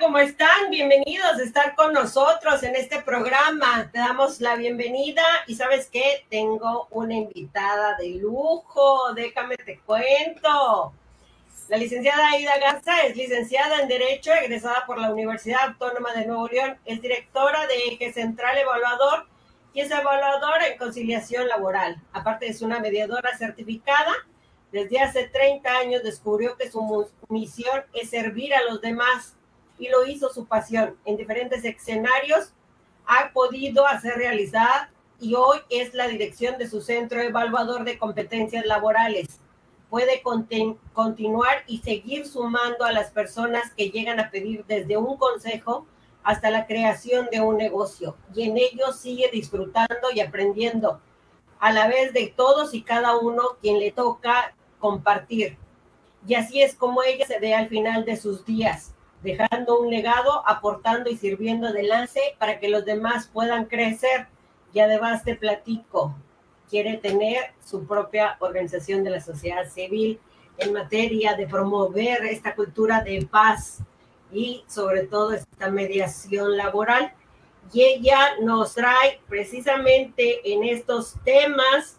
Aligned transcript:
¿cómo 0.00 0.18
están? 0.18 0.70
Bienvenidos 0.70 1.38
a 1.38 1.42
estar 1.42 1.74
con 1.74 1.92
nosotros 1.92 2.62
en 2.62 2.76
este 2.76 3.00
programa. 3.02 3.90
Te 3.90 3.98
damos 3.98 4.40
la 4.40 4.54
bienvenida 4.54 5.22
y 5.46 5.56
sabes 5.56 5.88
qué, 5.90 6.24
tengo 6.28 6.86
una 6.90 7.14
invitada 7.14 7.96
de 7.96 8.10
lujo, 8.10 9.12
déjame 9.14 9.56
te 9.56 9.80
cuento. 9.80 10.92
La 11.68 11.76
licenciada 11.78 12.28
Aida 12.28 12.58
Garza 12.60 13.02
es 13.02 13.16
licenciada 13.16 13.80
en 13.80 13.88
Derecho, 13.88 14.32
egresada 14.32 14.84
por 14.86 15.00
la 15.00 15.10
Universidad 15.10 15.68
Autónoma 15.68 16.12
de 16.12 16.26
Nuevo 16.26 16.46
León, 16.46 16.78
es 16.84 17.00
directora 17.02 17.66
de 17.66 17.94
Eje 17.94 18.12
Central 18.12 18.56
Evaluador 18.56 19.26
y 19.72 19.80
es 19.80 19.90
evaluadora 19.90 20.68
en 20.68 20.78
conciliación 20.78 21.48
laboral. 21.48 22.00
Aparte 22.12 22.46
es 22.46 22.62
una 22.62 22.78
mediadora 22.78 23.36
certificada. 23.36 24.12
Desde 24.70 25.00
hace 25.00 25.28
30 25.28 25.70
años 25.76 26.02
descubrió 26.02 26.56
que 26.56 26.70
su 26.70 27.08
misión 27.28 27.84
es 27.94 28.10
servir 28.10 28.54
a 28.54 28.62
los 28.64 28.80
demás 28.80 29.37
y 29.78 29.88
lo 29.88 30.06
hizo 30.06 30.32
su 30.32 30.46
pasión. 30.46 30.96
En 31.04 31.16
diferentes 31.16 31.64
escenarios 31.64 32.52
ha 33.06 33.32
podido 33.32 33.86
hacer 33.86 34.14
realidad 34.14 34.90
y 35.20 35.34
hoy 35.34 35.58
es 35.70 35.94
la 35.94 36.08
dirección 36.08 36.58
de 36.58 36.68
su 36.68 36.80
centro 36.80 37.20
evaluador 37.20 37.84
de 37.84 37.98
competencias 37.98 38.64
laborales. 38.66 39.40
Puede 39.90 40.22
continuar 40.92 41.64
y 41.66 41.78
seguir 41.78 42.26
sumando 42.26 42.84
a 42.84 42.92
las 42.92 43.10
personas 43.10 43.72
que 43.74 43.90
llegan 43.90 44.20
a 44.20 44.30
pedir 44.30 44.64
desde 44.66 44.96
un 44.96 45.16
consejo 45.16 45.86
hasta 46.22 46.50
la 46.50 46.66
creación 46.66 47.28
de 47.32 47.40
un 47.40 47.56
negocio 47.56 48.14
y 48.34 48.42
en 48.42 48.58
ello 48.58 48.92
sigue 48.92 49.30
disfrutando 49.32 50.10
y 50.14 50.20
aprendiendo 50.20 51.00
a 51.58 51.72
la 51.72 51.88
vez 51.88 52.12
de 52.12 52.32
todos 52.36 52.74
y 52.74 52.82
cada 52.82 53.16
uno 53.16 53.42
quien 53.62 53.80
le 53.80 53.92
toca 53.92 54.54
compartir. 54.78 55.56
Y 56.26 56.34
así 56.34 56.60
es 56.62 56.74
como 56.74 57.02
ella 57.02 57.26
se 57.26 57.38
ve 57.38 57.54
al 57.54 57.68
final 57.68 58.04
de 58.04 58.16
sus 58.16 58.44
días, 58.44 58.94
dejando 59.22 59.80
un 59.80 59.90
legado, 59.90 60.46
aportando 60.46 61.10
y 61.10 61.16
sirviendo 61.16 61.72
de 61.72 61.82
lance 61.82 62.20
para 62.38 62.58
que 62.60 62.68
los 62.68 62.84
demás 62.84 63.28
puedan 63.32 63.64
crecer. 63.66 64.26
Y 64.72 64.80
además 64.80 65.24
te 65.24 65.34
platico, 65.34 66.14
quiere 66.68 66.98
tener 66.98 67.52
su 67.64 67.86
propia 67.86 68.36
organización 68.40 69.02
de 69.02 69.10
la 69.10 69.20
sociedad 69.20 69.68
civil 69.68 70.20
en 70.58 70.72
materia 70.72 71.34
de 71.34 71.46
promover 71.46 72.24
esta 72.26 72.54
cultura 72.54 73.00
de 73.00 73.26
paz 73.30 73.78
y 74.32 74.64
sobre 74.66 75.04
todo 75.04 75.32
esta 75.32 75.70
mediación 75.70 76.56
laboral. 76.56 77.12
Y 77.72 77.82
ella 77.82 78.36
nos 78.42 78.74
trae 78.74 79.20
precisamente 79.28 80.52
en 80.52 80.64
estos 80.64 81.14
temas 81.24 81.98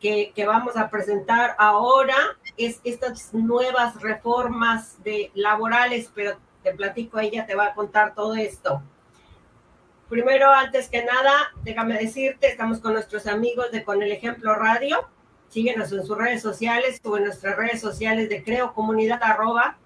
que, 0.00 0.32
que 0.34 0.46
vamos 0.46 0.76
a 0.76 0.90
presentar 0.90 1.54
ahora, 1.58 2.16
es 2.56 2.80
estas 2.84 3.32
nuevas 3.32 4.00
reformas 4.02 5.02
de 5.02 5.30
laborales, 5.34 6.10
pero 6.14 6.36
te 6.64 6.72
platico, 6.72 7.20
ella 7.20 7.46
te 7.46 7.54
va 7.54 7.66
a 7.66 7.74
contar 7.74 8.14
todo 8.14 8.34
esto. 8.34 8.82
Primero, 10.08 10.50
antes 10.50 10.88
que 10.88 11.04
nada, 11.04 11.52
déjame 11.62 11.96
decirte, 11.98 12.48
estamos 12.48 12.80
con 12.80 12.94
nuestros 12.94 13.26
amigos 13.26 13.70
de 13.70 13.84
Con 13.84 14.02
el 14.02 14.10
Ejemplo 14.10 14.54
Radio. 14.54 15.08
Síguenos 15.48 15.92
en 15.92 16.04
sus 16.04 16.18
redes 16.18 16.42
sociales 16.42 17.00
o 17.04 17.16
en 17.16 17.24
nuestras 17.24 17.56
redes 17.56 17.80
sociales 17.80 18.28
de 18.28 18.42
creo 18.42 18.74
comunidad 18.74 19.22
arroba 19.22 19.78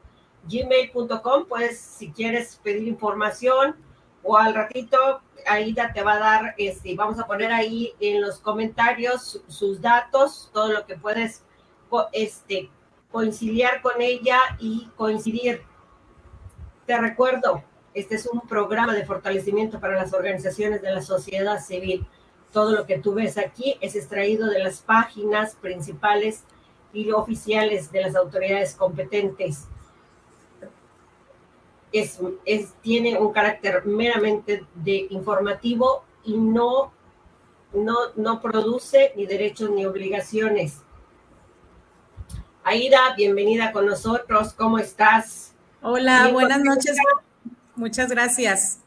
gmail.com. 0.45 1.47
Puedes, 1.47 1.79
si 1.79 2.11
quieres 2.11 2.57
pedir 2.63 2.89
información 2.89 3.77
o 4.23 4.37
al 4.37 4.55
ratito, 4.55 5.21
Aida 5.47 5.93
te 5.93 6.03
va 6.03 6.15
a 6.15 6.19
dar, 6.19 6.55
este, 6.59 6.95
vamos 6.95 7.19
a 7.19 7.27
poner 7.27 7.53
ahí 7.53 7.93
en 8.01 8.21
los 8.21 8.39
comentarios 8.41 9.43
sus 9.47 9.81
datos, 9.81 10.51
todo 10.53 10.73
lo 10.73 10.87
que 10.87 10.97
puedes 10.97 11.45
este, 12.13 12.71
conciliar 13.11 13.83
con 13.83 14.01
ella 14.01 14.39
y 14.59 14.89
coincidir 14.97 15.63
te 16.89 16.97
recuerdo, 16.97 17.63
este 17.93 18.15
es 18.15 18.27
un 18.27 18.41
programa 18.41 18.95
de 18.95 19.05
fortalecimiento 19.05 19.79
para 19.79 19.97
las 19.97 20.15
organizaciones 20.15 20.81
de 20.81 20.91
la 20.91 21.03
sociedad 21.03 21.61
civil. 21.61 22.07
Todo 22.51 22.75
lo 22.75 22.87
que 22.87 22.99
tú 22.99 23.13
ves 23.13 23.37
aquí 23.37 23.77
es 23.83 23.95
extraído 23.95 24.47
de 24.47 24.61
las 24.61 24.81
páginas 24.81 25.55
principales 25.55 26.45
y 26.95 27.11
oficiales 27.11 27.93
de 27.93 28.01
las 28.01 28.17
autoridades 28.17 28.75
competentes. 28.75 29.69
Es, 31.93 32.19
tiene 32.81 33.19
un 33.19 33.35
carácter 33.35 33.85
meramente 33.85 34.65
de 34.75 35.09
informativo 35.11 36.05
y 36.25 36.39
no, 36.39 36.91
no, 37.75 37.97
no 38.17 38.41
produce 38.41 39.13
ni 39.15 39.27
derechos 39.27 39.69
ni 39.69 39.85
obligaciones. 39.85 40.81
Aida, 42.65 43.15
bienvenida 43.15 43.73
con 43.73 43.85
nosotros. 43.85 44.55
¿Cómo 44.55 44.79
estás? 44.79 45.55
Hola, 45.81 46.31
buenas 46.33 46.61
noches. 46.61 46.97
Muchas 47.77 48.11
gracias. 48.11 48.81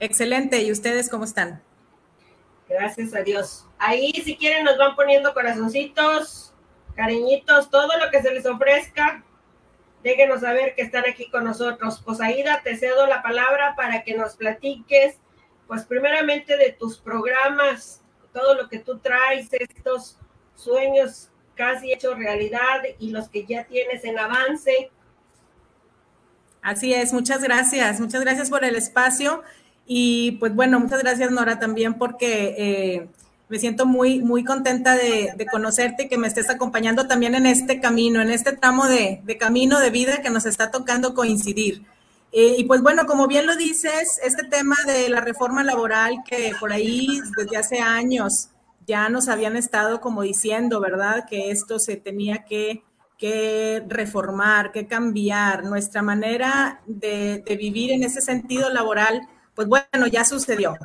Excelente. 0.00 0.62
¿Y 0.62 0.72
ustedes 0.72 1.08
cómo 1.08 1.24
están? 1.24 1.62
Gracias 2.68 3.14
a 3.14 3.22
Dios. 3.22 3.66
Ahí, 3.78 4.10
si 4.24 4.36
quieren, 4.36 4.64
nos 4.64 4.76
van 4.76 4.96
poniendo 4.96 5.32
corazoncitos, 5.32 6.52
cariñitos, 6.96 7.70
todo 7.70 7.86
lo 7.98 8.10
que 8.10 8.20
se 8.20 8.32
les 8.32 8.46
ofrezca. 8.46 9.22
Déjenos 10.02 10.40
saber 10.40 10.74
que 10.74 10.82
están 10.82 11.04
aquí 11.08 11.30
con 11.30 11.44
nosotros. 11.44 12.02
Pues 12.04 12.20
Aida, 12.20 12.62
te 12.64 12.76
cedo 12.76 13.06
la 13.06 13.22
palabra 13.22 13.74
para 13.76 14.02
que 14.02 14.16
nos 14.16 14.34
platiques, 14.34 15.18
pues 15.68 15.84
primeramente 15.84 16.56
de 16.56 16.72
tus 16.72 16.98
programas, 16.98 18.02
todo 18.32 18.56
lo 18.56 18.68
que 18.68 18.80
tú 18.80 18.98
traes, 18.98 19.48
estos 19.52 20.18
sueños 20.56 21.30
casi 21.54 21.92
hechos 21.92 22.18
realidad 22.18 22.82
y 22.98 23.10
los 23.10 23.28
que 23.28 23.46
ya 23.46 23.64
tienes 23.64 24.04
en 24.04 24.18
avance 24.18 24.90
Así 26.64 26.94
es, 26.94 27.12
muchas 27.12 27.42
gracias, 27.42 28.00
muchas 28.00 28.22
gracias 28.22 28.48
por 28.48 28.64
el 28.64 28.74
espacio 28.74 29.42
y 29.86 30.32
pues 30.40 30.54
bueno, 30.54 30.80
muchas 30.80 31.02
gracias 31.02 31.30
Nora 31.30 31.58
también 31.58 31.98
porque 31.98 32.54
eh, 32.56 33.08
me 33.50 33.58
siento 33.58 33.84
muy, 33.84 34.22
muy 34.22 34.44
contenta 34.44 34.96
de, 34.96 35.46
conocerte 35.52 36.04
y 36.04 36.08
que 36.08 36.16
me 36.16 36.26
estés 36.26 36.48
acompañando 36.48 37.06
también 37.06 37.34
en 37.34 37.44
este 37.44 37.80
camino, 37.80 38.22
en 38.22 38.30
este 38.30 38.56
tramo 38.56 38.86
de, 38.86 39.20
camino 39.38 39.78
de 39.78 39.90
vida 39.90 40.22
que 40.22 40.30
nos 40.30 40.46
está 40.46 40.70
tocando 40.70 41.12
coincidir. 41.12 41.82
Eh, 42.32 42.54
y 42.56 42.64
pues 42.64 42.80
bueno, 42.80 43.04
como 43.04 43.26
bien 43.26 43.46
lo 43.46 43.56
dices, 43.56 44.18
este 44.22 44.44
tema 44.44 44.76
de 44.86 45.10
la 45.10 45.20
reforma 45.20 45.64
laboral 45.64 46.24
que 46.26 46.54
por 46.58 46.72
ahí 46.72 47.20
desde 47.36 47.58
hace 47.58 47.80
años 47.80 48.48
ya 48.86 49.10
nos 49.10 49.28
habían 49.28 49.58
estado 49.58 50.00
como 50.00 50.22
diciendo, 50.22 50.80
¿verdad? 50.80 51.26
Que 51.28 51.50
esto 51.50 51.78
se 51.78 51.96
tenía 51.96 52.44
que 52.44 52.82
que 53.18 53.84
reformar, 53.88 54.72
que 54.72 54.86
cambiar 54.86 55.64
nuestra 55.64 56.02
manera 56.02 56.80
de, 56.86 57.42
vivir 57.58 57.92
en 57.92 58.02
ese 58.02 58.20
sentido 58.20 58.70
laboral, 58.70 59.20
pues 59.54 59.68
bueno, 59.68 60.06
ya 60.10 60.24
sucedió. 60.24 60.76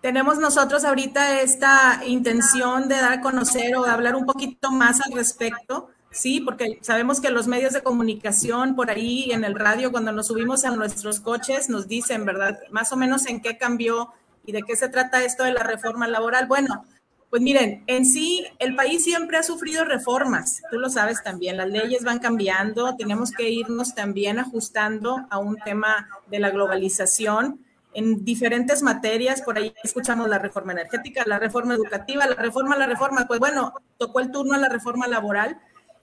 Tenemos 0.00 0.38
nosotros 0.38 0.84
ahorita 0.84 1.40
esta 1.40 2.02
intención 2.06 2.88
de 2.88 2.96
dar 2.96 3.12
a 3.14 3.20
conocer 3.22 3.74
o 3.76 3.84
de 3.84 3.90
hablar 3.90 4.16
un 4.16 4.26
poquito 4.26 4.70
más 4.70 5.00
al 5.00 5.12
respecto, 5.12 5.88
sí, 6.10 6.40
porque 6.40 6.78
sabemos 6.82 7.22
que 7.22 7.30
los 7.30 7.46
medios 7.46 7.72
de 7.72 7.82
comunicación 7.82 8.76
por 8.76 8.90
ahí 8.90 9.32
en 9.32 9.44
el 9.44 9.54
radio, 9.54 9.90
cuando 9.90 10.12
nos 10.12 10.26
subimos 10.26 10.66
a 10.66 10.76
nuestros 10.76 11.20
coches, 11.20 11.70
nos 11.70 11.88
dicen, 11.88 12.26
¿verdad? 12.26 12.58
Más 12.70 12.92
o 12.92 12.98
menos 12.98 13.24
en 13.26 13.40
qué 13.40 13.56
cambió 13.56 14.12
y 14.44 14.52
de 14.52 14.62
qué 14.62 14.76
se 14.76 14.90
trata 14.90 15.24
esto 15.24 15.44
de 15.44 15.52
la 15.52 15.62
reforma 15.62 16.06
laboral. 16.06 16.46
Bueno, 16.48 16.84
pues 17.30 17.42
miren, 17.42 17.82
en 17.86 18.06
sí 18.06 18.46
el 18.58 18.76
país 18.76 19.02
siempre 19.02 19.36
ha 19.36 19.42
sufrido 19.42 19.84
reformas, 19.84 20.62
tú 20.70 20.78
lo 20.78 20.88
sabes 20.88 21.22
también, 21.22 21.56
las 21.56 21.68
leyes 21.68 22.04
van 22.04 22.20
cambiando, 22.20 22.94
tenemos 22.96 23.32
que 23.32 23.50
irnos 23.50 23.94
también 23.94 24.38
ajustando 24.38 25.26
a 25.30 25.38
un 25.38 25.56
tema 25.56 26.08
de 26.30 26.38
la 26.38 26.50
globalización 26.50 27.60
en 27.94 28.24
diferentes 28.24 28.82
materias, 28.82 29.42
por 29.42 29.56
ahí 29.56 29.74
escuchamos 29.82 30.28
la 30.28 30.38
reforma 30.38 30.72
energética, 30.72 31.22
la 31.26 31.38
reforma 31.38 31.74
educativa, 31.74 32.26
la 32.26 32.34
reforma, 32.34 32.76
la 32.76 32.86
reforma, 32.86 33.26
pues 33.26 33.40
bueno, 33.40 33.72
tocó 33.98 34.20
el 34.20 34.30
turno 34.30 34.54
a 34.54 34.58
la 34.58 34.68
reforma 34.68 35.06
laboral 35.06 35.58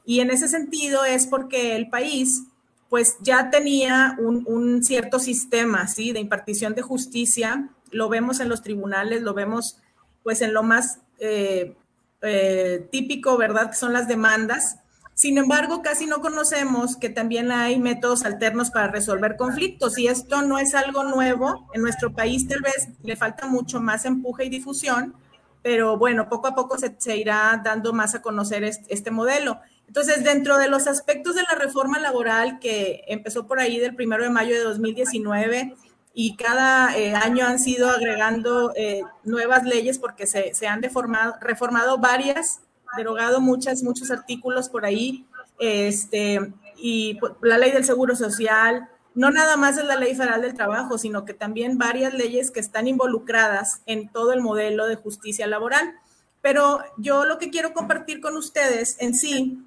y 0.05 0.21
en 0.21 0.31
ese 0.31 0.47
sentido 0.47 1.05
es 1.05 1.27
porque 1.27 1.75
el 1.75 1.89
país 1.89 2.43
pues 2.89 3.17
ya 3.21 3.49
tenía 3.49 4.17
un, 4.19 4.43
un 4.47 4.83
cierto 4.83 5.19
sistema, 5.19 5.87
¿sí? 5.87 6.11
De 6.11 6.19
impartición 6.19 6.75
de 6.75 6.81
justicia, 6.81 7.69
lo 7.89 8.09
vemos 8.09 8.39
en 8.39 8.49
los 8.49 8.61
tribunales, 8.61 9.21
lo 9.21 9.33
vemos 9.33 9.77
pues 10.23 10.41
en 10.41 10.53
lo 10.53 10.63
más 10.63 10.99
eh, 11.21 11.75
eh, 12.23 12.87
típico, 12.91 13.37
¿verdad? 13.37 13.69
Que 13.69 13.75
son 13.75 13.93
las 13.93 14.07
demandas. 14.07 14.77
Sin 15.13 15.37
embargo, 15.37 15.83
casi 15.83 16.07
no 16.07 16.19
conocemos 16.19 16.97
que 16.97 17.09
también 17.09 17.51
hay 17.51 17.77
métodos 17.77 18.25
alternos 18.25 18.71
para 18.71 18.87
resolver 18.87 19.37
conflictos 19.37 19.99
y 19.99 20.07
esto 20.07 20.41
no 20.41 20.57
es 20.57 20.73
algo 20.73 21.03
nuevo. 21.03 21.69
En 21.73 21.81
nuestro 21.83 22.11
país 22.11 22.47
tal 22.47 22.61
vez 22.61 22.89
le 23.03 23.15
falta 23.15 23.45
mucho 23.45 23.79
más 23.79 24.05
empuje 24.05 24.45
y 24.45 24.49
difusión, 24.49 25.13
pero 25.61 25.95
bueno, 25.95 26.27
poco 26.27 26.47
a 26.47 26.55
poco 26.55 26.77
se, 26.77 27.17
irá 27.17 27.61
dando 27.63 27.93
más 27.93 28.15
a 28.15 28.21
conocer 28.23 28.63
este, 28.63 28.91
este, 28.91 29.11
modelo. 29.11 29.59
Entonces, 29.87 30.23
dentro 30.23 30.57
de 30.57 30.69
los 30.69 30.87
aspectos 30.87 31.35
de 31.35 31.43
la 31.43 31.53
reforma 31.53 31.99
laboral 31.99 32.57
que 32.59 33.03
empezó 33.07 33.45
por 33.45 33.59
ahí 33.59 33.77
del 33.77 33.93
primero 33.93 34.23
de 34.23 34.31
mayo 34.31 34.55
de 34.55 34.63
2019, 34.63 35.75
y 36.13 36.35
cada 36.35 36.97
eh, 36.97 37.13
año 37.15 37.45
han 37.45 37.59
sido 37.59 37.89
agregando 37.89 38.73
eh, 38.75 39.01
nuevas 39.23 39.63
leyes 39.63 39.97
porque 39.97 40.27
se, 40.27 40.53
se, 40.53 40.67
han 40.67 40.81
deformado, 40.81 41.35
reformado 41.39 41.97
varias, 41.97 42.61
derogado 42.97 43.39
muchas, 43.39 43.83
muchos 43.83 44.11
artículos 44.11 44.67
por 44.67 44.85
ahí, 44.85 45.25
este, 45.59 46.53
y 46.75 47.19
la 47.41 47.57
ley 47.57 47.71
del 47.71 47.85
Seguro 47.85 48.15
Social, 48.15 48.89
no 49.13 49.29
nada 49.29 49.57
más 49.57 49.77
es 49.77 49.85
la 49.85 49.95
ley 49.95 50.15
federal 50.15 50.41
del 50.41 50.53
trabajo, 50.53 50.97
sino 50.97 51.25
que 51.25 51.33
también 51.33 51.77
varias 51.77 52.13
leyes 52.13 52.51
que 52.51 52.59
están 52.59 52.87
involucradas 52.87 53.81
en 53.85 54.09
todo 54.09 54.33
el 54.33 54.41
modelo 54.41 54.87
de 54.87 54.95
justicia 54.95 55.47
laboral. 55.47 55.93
Pero 56.41 56.79
yo 56.97 57.25
lo 57.25 57.37
que 57.37 57.51
quiero 57.51 57.73
compartir 57.73 58.19
con 58.19 58.35
ustedes 58.35 58.97
en 58.99 59.13
sí, 59.13 59.59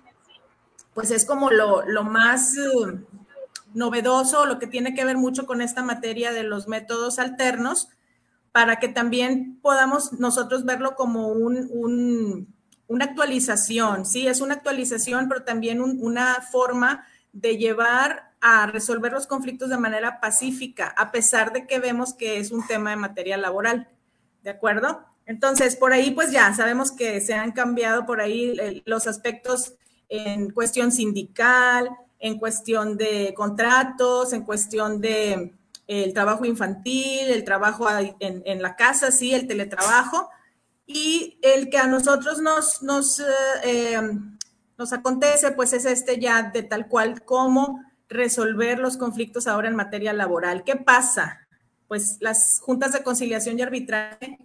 pues 0.93 1.11
es 1.11 1.25
como 1.25 1.51
lo, 1.51 1.87
lo 1.87 2.05
más 2.05 2.55
novedoso, 3.75 4.47
lo 4.47 4.59
que 4.59 4.67
tiene 4.67 4.95
que 4.95 5.05
ver 5.05 5.17
mucho 5.17 5.47
con 5.47 5.61
esta 5.61 5.83
materia 5.83 6.33
de 6.33 6.45
los 6.45 6.69
métodos 6.69 7.19
alternos, 7.19 7.89
para 8.53 8.77
que 8.77 8.89
también 8.89 9.59
podamos 9.61 10.13
nosotros 10.15 10.65
verlo 10.65 10.95
como 10.95 11.29
un, 11.29 12.49
una 12.87 13.05
actualización, 13.05 14.07
¿sí? 14.07 14.27
Es 14.29 14.41
una 14.41 14.55
actualización, 14.55 15.29
pero 15.29 15.43
también 15.43 15.81
una 15.81 16.41
forma 16.41 17.05
de 17.33 17.57
llevar 17.57 18.33
a 18.41 18.67
resolver 18.67 19.13
los 19.13 19.27
conflictos 19.27 19.71
de 19.71 19.79
manera 19.79 20.21
pacífica, 20.21 20.95
a 20.97 21.11
pesar 21.11 21.53
de 21.53 21.67
que 21.67 21.81
vemos 21.81 22.15
que 22.15 22.39
es 22.39 22.53
un 22.53 22.67
tema 22.67 22.91
de 22.91 22.97
materia 22.97 23.37
laboral, 23.37 23.89
¿de 24.43 24.51
acuerdo? 24.51 25.05
Entonces, 25.27 25.77
por 25.77 25.93
ahí 25.93 26.11
pues 26.11 26.31
ya 26.31 26.53
sabemos 26.55 26.93
que 26.93 27.21
se 27.21 27.35
han 27.35 27.53
cambiado 27.53 28.07
por 28.07 28.21
ahí 28.21 28.83
los 28.85 29.07
aspectos 29.07 29.75
en 30.09 30.51
cuestión 30.51 30.93
sindical, 30.93 31.89
en 32.25 32.39
cuestión 32.39 32.97
de 32.97 33.35
contratos, 33.37 34.33
en 34.33 34.47
cuestión 34.47 34.99
de 34.99 35.53
el 35.87 36.15
trabajo 36.15 36.47
infantil, 36.47 37.29
el 37.29 37.45
trabajo 37.45 37.87
en, 38.19 38.63
la 38.63 38.77
casa, 38.77 39.13
sí, 39.13 39.35
el 39.35 39.47
teletrabajo, 39.47 40.31
y 40.87 41.39
el 41.43 41.69
que 41.69 41.77
a 41.77 41.87
nosotros 41.87 42.41
nos, 42.41 42.83
nos, 42.83 43.21
eh, 43.21 43.25
eh, 43.65 44.01
nos 44.79 44.95
acontece, 44.95 45.53
pues 45.53 45.75
es 45.75 45.85
este 45.85 46.19
ya 46.19 46.45
de 46.45 46.63
tal 46.63 46.89
cual 46.89 47.27
cómo 47.27 47.83
resolver 48.09 48.79
los 48.79 48.97
conflictos 48.97 49.47
ahora 49.47 49.69
en 49.69 49.77
materia 49.77 50.15
laboral. 50.15 50.65
¿Qué 50.65 50.77
pasa? 50.77 51.47
Pues 51.89 52.17
las 52.21 52.59
juntas 52.59 52.95
de 52.95 53.03
conciliación 53.03 53.59
y 53.59 53.63
arbitraje 53.63 54.39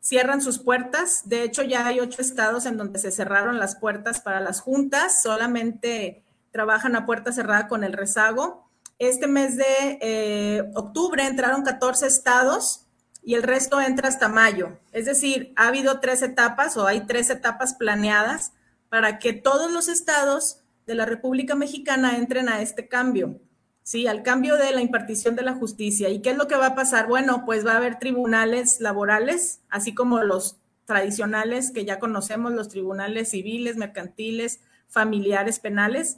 cierran 0.00 0.42
sus 0.42 0.58
puertas. 0.58 1.26
De 1.26 1.44
hecho, 1.44 1.62
ya 1.62 1.86
hay 1.86 1.98
ocho 1.98 2.20
estados 2.20 2.66
en 2.66 2.76
donde 2.76 2.98
se 2.98 3.10
cerraron 3.10 3.58
las 3.58 3.76
puertas 3.76 4.20
para 4.20 4.40
las 4.40 4.60
juntas, 4.60 5.22
solamente 5.22 6.25
trabajan 6.56 6.96
a 6.96 7.04
puerta 7.04 7.32
cerrada 7.32 7.68
con 7.68 7.84
el 7.84 7.92
rezago. 7.92 8.66
Este 8.98 9.26
mes 9.26 9.58
de 9.58 9.98
eh, 10.00 10.62
octubre 10.74 11.22
entraron 11.26 11.62
14 11.62 12.06
estados 12.06 12.86
y 13.22 13.34
el 13.34 13.42
resto 13.42 13.78
entra 13.78 14.08
hasta 14.08 14.30
mayo. 14.30 14.78
Es 14.90 15.04
decir, 15.04 15.52
ha 15.56 15.68
habido 15.68 16.00
tres 16.00 16.22
etapas 16.22 16.78
o 16.78 16.86
hay 16.86 17.00
tres 17.00 17.28
etapas 17.28 17.74
planeadas 17.74 18.54
para 18.88 19.18
que 19.18 19.34
todos 19.34 19.70
los 19.70 19.88
estados 19.88 20.62
de 20.86 20.94
la 20.94 21.04
República 21.04 21.54
Mexicana 21.54 22.16
entren 22.16 22.48
a 22.48 22.62
este 22.62 22.88
cambio, 22.88 23.38
¿sí? 23.82 24.06
Al 24.06 24.22
cambio 24.22 24.56
de 24.56 24.72
la 24.72 24.80
impartición 24.80 25.36
de 25.36 25.42
la 25.42 25.52
justicia. 25.52 26.08
¿Y 26.08 26.22
qué 26.22 26.30
es 26.30 26.38
lo 26.38 26.48
que 26.48 26.56
va 26.56 26.68
a 26.68 26.74
pasar? 26.74 27.06
Bueno, 27.06 27.44
pues 27.44 27.66
va 27.66 27.72
a 27.72 27.76
haber 27.76 27.98
tribunales 27.98 28.80
laborales, 28.80 29.60
así 29.68 29.94
como 29.94 30.22
los 30.22 30.56
tradicionales 30.86 31.70
que 31.70 31.84
ya 31.84 31.98
conocemos, 31.98 32.54
los 32.54 32.70
tribunales 32.70 33.28
civiles, 33.28 33.76
mercantiles, 33.76 34.60
familiares, 34.88 35.58
penales 35.58 36.16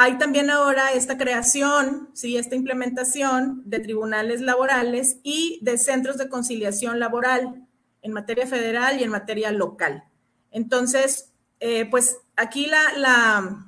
hay 0.00 0.16
también 0.16 0.48
ahora 0.48 0.92
esta 0.92 1.18
creación, 1.18 2.10
¿sí? 2.14 2.36
esta 2.36 2.54
implementación 2.54 3.62
de 3.64 3.80
tribunales 3.80 4.40
laborales 4.40 5.18
y 5.24 5.58
de 5.62 5.76
centros 5.76 6.16
de 6.18 6.28
conciliación 6.28 7.00
laboral 7.00 7.66
en 8.02 8.12
materia 8.12 8.46
federal 8.46 9.00
y 9.00 9.02
en 9.02 9.10
materia 9.10 9.50
local. 9.50 10.04
Entonces, 10.52 11.32
eh, 11.58 11.84
pues 11.90 12.18
aquí 12.36 12.66
la, 12.66 13.66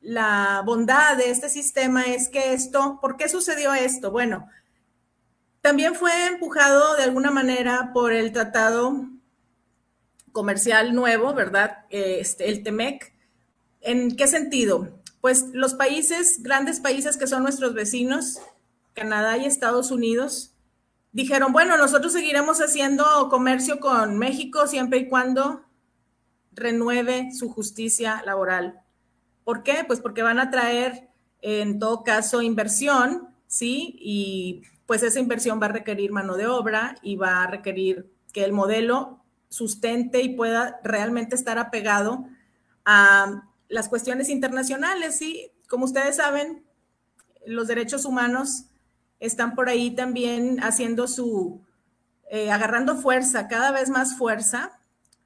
la, 0.00 0.62
bondad 0.64 1.18
de 1.18 1.30
este 1.30 1.50
sistema 1.50 2.04
es 2.04 2.30
que 2.30 2.54
esto, 2.54 2.98
¿por 3.02 3.18
qué 3.18 3.28
sucedió 3.28 3.74
esto? 3.74 4.10
Bueno, 4.10 4.48
también 5.60 5.94
fue 5.94 6.26
empujado 6.28 6.96
de 6.96 7.02
alguna 7.02 7.30
manera 7.30 7.90
por 7.92 8.14
el 8.14 8.32
tratado 8.32 9.10
comercial 10.32 10.94
nuevo, 10.94 11.34
¿verdad? 11.34 11.84
Este, 11.90 12.48
el 12.48 12.62
TEMEC. 12.62 13.12
¿En 13.82 14.16
qué 14.16 14.26
sentido? 14.26 14.99
Pues 15.20 15.46
los 15.52 15.74
países, 15.74 16.42
grandes 16.42 16.80
países 16.80 17.16
que 17.16 17.26
son 17.26 17.42
nuestros 17.42 17.74
vecinos, 17.74 18.38
Canadá 18.94 19.36
y 19.36 19.44
Estados 19.44 19.90
Unidos, 19.90 20.54
dijeron, 21.12 21.52
bueno, 21.52 21.76
nosotros 21.76 22.12
seguiremos 22.12 22.60
haciendo 22.60 23.04
comercio 23.28 23.80
con 23.80 24.16
México 24.18 24.66
siempre 24.66 25.00
y 25.00 25.08
cuando 25.08 25.62
renueve 26.52 27.30
su 27.32 27.50
justicia 27.50 28.22
laboral. 28.24 28.80
¿Por 29.44 29.62
qué? 29.62 29.84
Pues 29.86 30.00
porque 30.00 30.22
van 30.22 30.38
a 30.38 30.50
traer, 30.50 31.08
en 31.42 31.78
todo 31.78 32.02
caso, 32.04 32.42
inversión, 32.42 33.28
¿sí? 33.46 33.96
Y 34.00 34.62
pues 34.86 35.02
esa 35.02 35.20
inversión 35.20 35.60
va 35.60 35.66
a 35.66 35.72
requerir 35.72 36.12
mano 36.12 36.36
de 36.36 36.46
obra 36.46 36.96
y 37.02 37.16
va 37.16 37.42
a 37.42 37.46
requerir 37.46 38.10
que 38.32 38.44
el 38.44 38.52
modelo 38.52 39.22
sustente 39.48 40.22
y 40.22 40.34
pueda 40.34 40.80
realmente 40.84 41.34
estar 41.34 41.58
apegado 41.58 42.26
a 42.84 43.49
las 43.70 43.88
cuestiones 43.88 44.28
internacionales, 44.28 45.16
sí, 45.16 45.52
como 45.68 45.86
ustedes 45.86 46.16
saben, 46.16 46.66
los 47.46 47.68
derechos 47.68 48.04
humanos 48.04 48.66
están 49.20 49.54
por 49.54 49.68
ahí 49.68 49.92
también 49.92 50.62
haciendo 50.62 51.06
su, 51.06 51.62
eh, 52.28 52.50
agarrando 52.50 52.96
fuerza, 52.96 53.48
cada 53.48 53.70
vez 53.70 53.88
más 53.88 54.18
fuerza, 54.18 54.80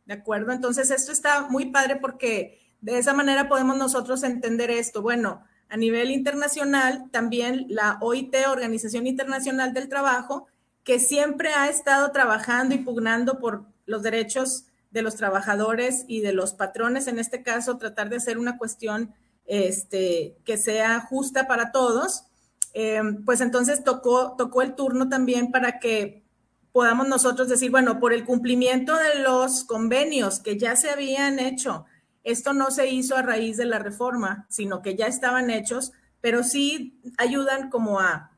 ¿de 0.04 0.14
acuerdo? 0.14 0.52
Entonces, 0.52 0.90
esto 0.90 1.10
está 1.10 1.48
muy 1.48 1.66
padre 1.66 1.96
porque 1.96 2.60
de 2.82 2.98
esa 2.98 3.14
manera 3.14 3.48
podemos 3.48 3.78
nosotros 3.78 4.22
entender 4.22 4.70
esto. 4.70 5.00
Bueno, 5.00 5.42
a 5.70 5.76
nivel 5.78 6.10
internacional, 6.10 7.10
también 7.10 7.64
la 7.68 7.96
OIT, 8.02 8.34
Organización 8.48 9.06
Internacional 9.06 9.72
del 9.72 9.88
Trabajo, 9.88 10.46
que 10.84 10.98
siempre 10.98 11.54
ha 11.54 11.70
estado 11.70 12.12
trabajando 12.12 12.74
y 12.74 12.78
pugnando 12.78 13.38
por 13.38 13.64
los 13.86 14.02
derechos 14.02 14.66
de 14.94 15.02
los 15.02 15.16
trabajadores 15.16 16.04
y 16.06 16.20
de 16.20 16.32
los 16.32 16.54
patrones, 16.54 17.08
en 17.08 17.18
este 17.18 17.42
caso, 17.42 17.78
tratar 17.78 18.08
de 18.10 18.16
hacer 18.16 18.38
una 18.38 18.56
cuestión 18.56 19.12
este, 19.44 20.36
que 20.44 20.56
sea 20.56 21.00
justa 21.00 21.48
para 21.48 21.72
todos, 21.72 22.26
eh, 22.74 23.02
pues 23.26 23.40
entonces 23.40 23.82
tocó, 23.82 24.36
tocó 24.38 24.62
el 24.62 24.76
turno 24.76 25.08
también 25.08 25.50
para 25.50 25.80
que 25.80 26.22
podamos 26.70 27.08
nosotros 27.08 27.48
decir, 27.48 27.72
bueno, 27.72 27.98
por 27.98 28.12
el 28.12 28.24
cumplimiento 28.24 28.94
de 28.94 29.20
los 29.20 29.64
convenios 29.64 30.38
que 30.38 30.58
ya 30.58 30.76
se 30.76 30.90
habían 30.90 31.40
hecho, 31.40 31.86
esto 32.22 32.52
no 32.52 32.70
se 32.70 32.86
hizo 32.86 33.16
a 33.16 33.22
raíz 33.22 33.56
de 33.56 33.64
la 33.64 33.80
reforma, 33.80 34.46
sino 34.48 34.80
que 34.80 34.94
ya 34.94 35.08
estaban 35.08 35.50
hechos, 35.50 35.92
pero 36.20 36.44
sí 36.44 37.00
ayudan 37.18 37.68
como 37.68 37.98
a 37.98 38.30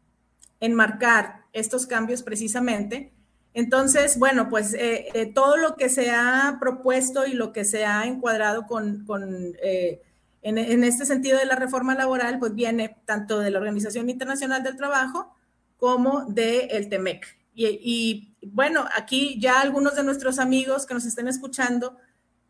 enmarcar 0.59 1.45
estos 1.53 1.87
cambios 1.87 2.23
precisamente 2.23 3.13
entonces, 3.57 4.19
bueno, 4.19 4.51
pues 4.51 4.75
eh, 4.75 5.09
eh, 5.15 5.33
todo 5.33 5.57
lo 5.57 5.77
que 5.77 5.89
se 5.89 6.11
ha 6.11 6.59
propuesto 6.61 7.27
y 7.27 7.33
lo 7.33 7.55
que 7.55 7.65
se 7.65 7.87
ha 7.87 8.05
encuadrado 8.05 8.67
con, 8.67 9.07
eh, 9.63 10.03
en, 10.43 10.85
este 10.85 11.07
sentido 11.07 11.39
de 11.39 11.47
la 11.47 11.57
reforma 11.57 11.95
laboral, 11.95 12.39
pues 12.39 12.55
viene 12.55 12.99
tanto 13.07 13.39
de 13.39 13.51
la 13.51 13.59
Organización 13.59 14.11
Internacional 14.11 14.63
del 14.63 14.77
Trabajo 14.77 15.35
como 15.79 16.27
del 16.27 16.69
el 16.71 16.91
TEMEC. 16.91 17.27
Y, 17.55 18.35
bueno, 18.43 18.85
aquí 18.95 19.41
ya 19.41 19.63
algunos 19.63 19.97
de 19.97 20.05
nuestros 20.05 20.39
amigos 20.39 20.85
que 20.85 20.93
nos 20.93 21.07
estén 21.07 21.27
escuchando 21.27 21.97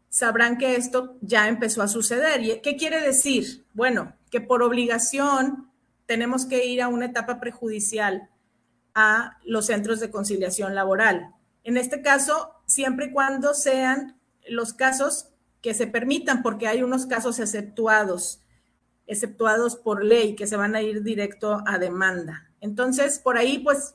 sabrán 0.09 0.59
que 0.59 0.75
esto 0.75 1.19
ya 1.21 1.47
empezó 1.47 1.83
a 1.83 1.89
suceder. 1.89 2.43
¿Y 2.43 2.61
qué 2.63 2.75
quiere 2.75 3.01
decir? 3.01 3.65
Bueno, 3.75 4.13
que 4.29 4.41
por 4.41 4.65
obligación 4.65 5.71
tenemos 6.07 6.47
que 6.47 6.67
ir 6.67 6.83
a 6.83 6.89
una 6.89 7.07
etapa 7.07 7.39
prejudicial 7.39 8.29
a 8.97 9.39
los 9.45 9.67
centros 9.67 10.01
de 10.01 10.11
conciliación 10.11 10.75
laboral. 10.75 11.35
En 11.65 11.77
este 11.77 12.01
caso, 12.01 12.55
siempre 12.65 13.07
y 13.07 13.13
cuando 13.13 13.53
sean 13.53 14.19
los 14.49 14.73
casos 14.73 15.29
que 15.61 15.75
se 15.75 15.87
permitan, 15.87 16.43
porque 16.43 16.67
hay 16.67 16.83
unos 16.83 17.05
casos 17.05 17.39
exceptuados, 17.39 18.41
exceptuados 19.07 19.77
por 19.77 20.03
ley, 20.03 20.35
que 20.35 20.47
se 20.47 20.57
van 20.57 20.75
a 20.75 20.81
ir 20.81 21.03
directo 21.03 21.63
a 21.67 21.79
demanda. 21.79 22.51
Entonces, 22.63 23.19
por 23.19 23.37
ahí, 23.37 23.59
pues, 23.59 23.95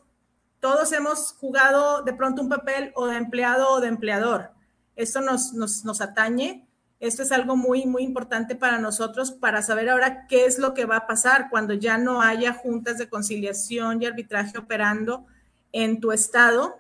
todos 0.60 0.92
hemos 0.92 1.34
jugado 1.34 2.04
de 2.04 2.14
pronto 2.14 2.44
un 2.44 2.50
papel 2.50 2.92
o 2.94 3.08
de 3.08 3.18
empleado 3.18 3.72
o 3.72 3.82
de 3.82 3.88
empleador. 3.88 4.52
Esto 4.96 5.22
nos, 5.22 5.54
nos, 5.54 5.84
nos 5.84 6.00
atañe 6.00 6.68
esto 7.02 7.24
es 7.24 7.32
algo 7.32 7.58
muy, 7.58 7.88
muy 7.88 8.04
importante 8.04 8.56
para 8.56 8.78
nosotros 8.78 9.32
para 9.32 9.64
saber 9.64 9.90
ahora 9.90 10.28
qué 10.28 10.46
es 10.46 10.60
lo 10.60 10.76
que 10.76 10.86
va 10.86 10.98
a 10.98 11.08
pasar 11.08 11.50
cuando 11.50 11.74
ya 11.74 11.98
no 11.98 12.22
haya 12.22 12.54
juntas 12.54 13.00
de 13.00 13.10
conciliación 13.10 14.02
y 14.02 14.06
arbitraje 14.06 14.60
operando 14.60 15.26
en 15.72 16.00
tu 16.00 16.12
estado. 16.12 16.80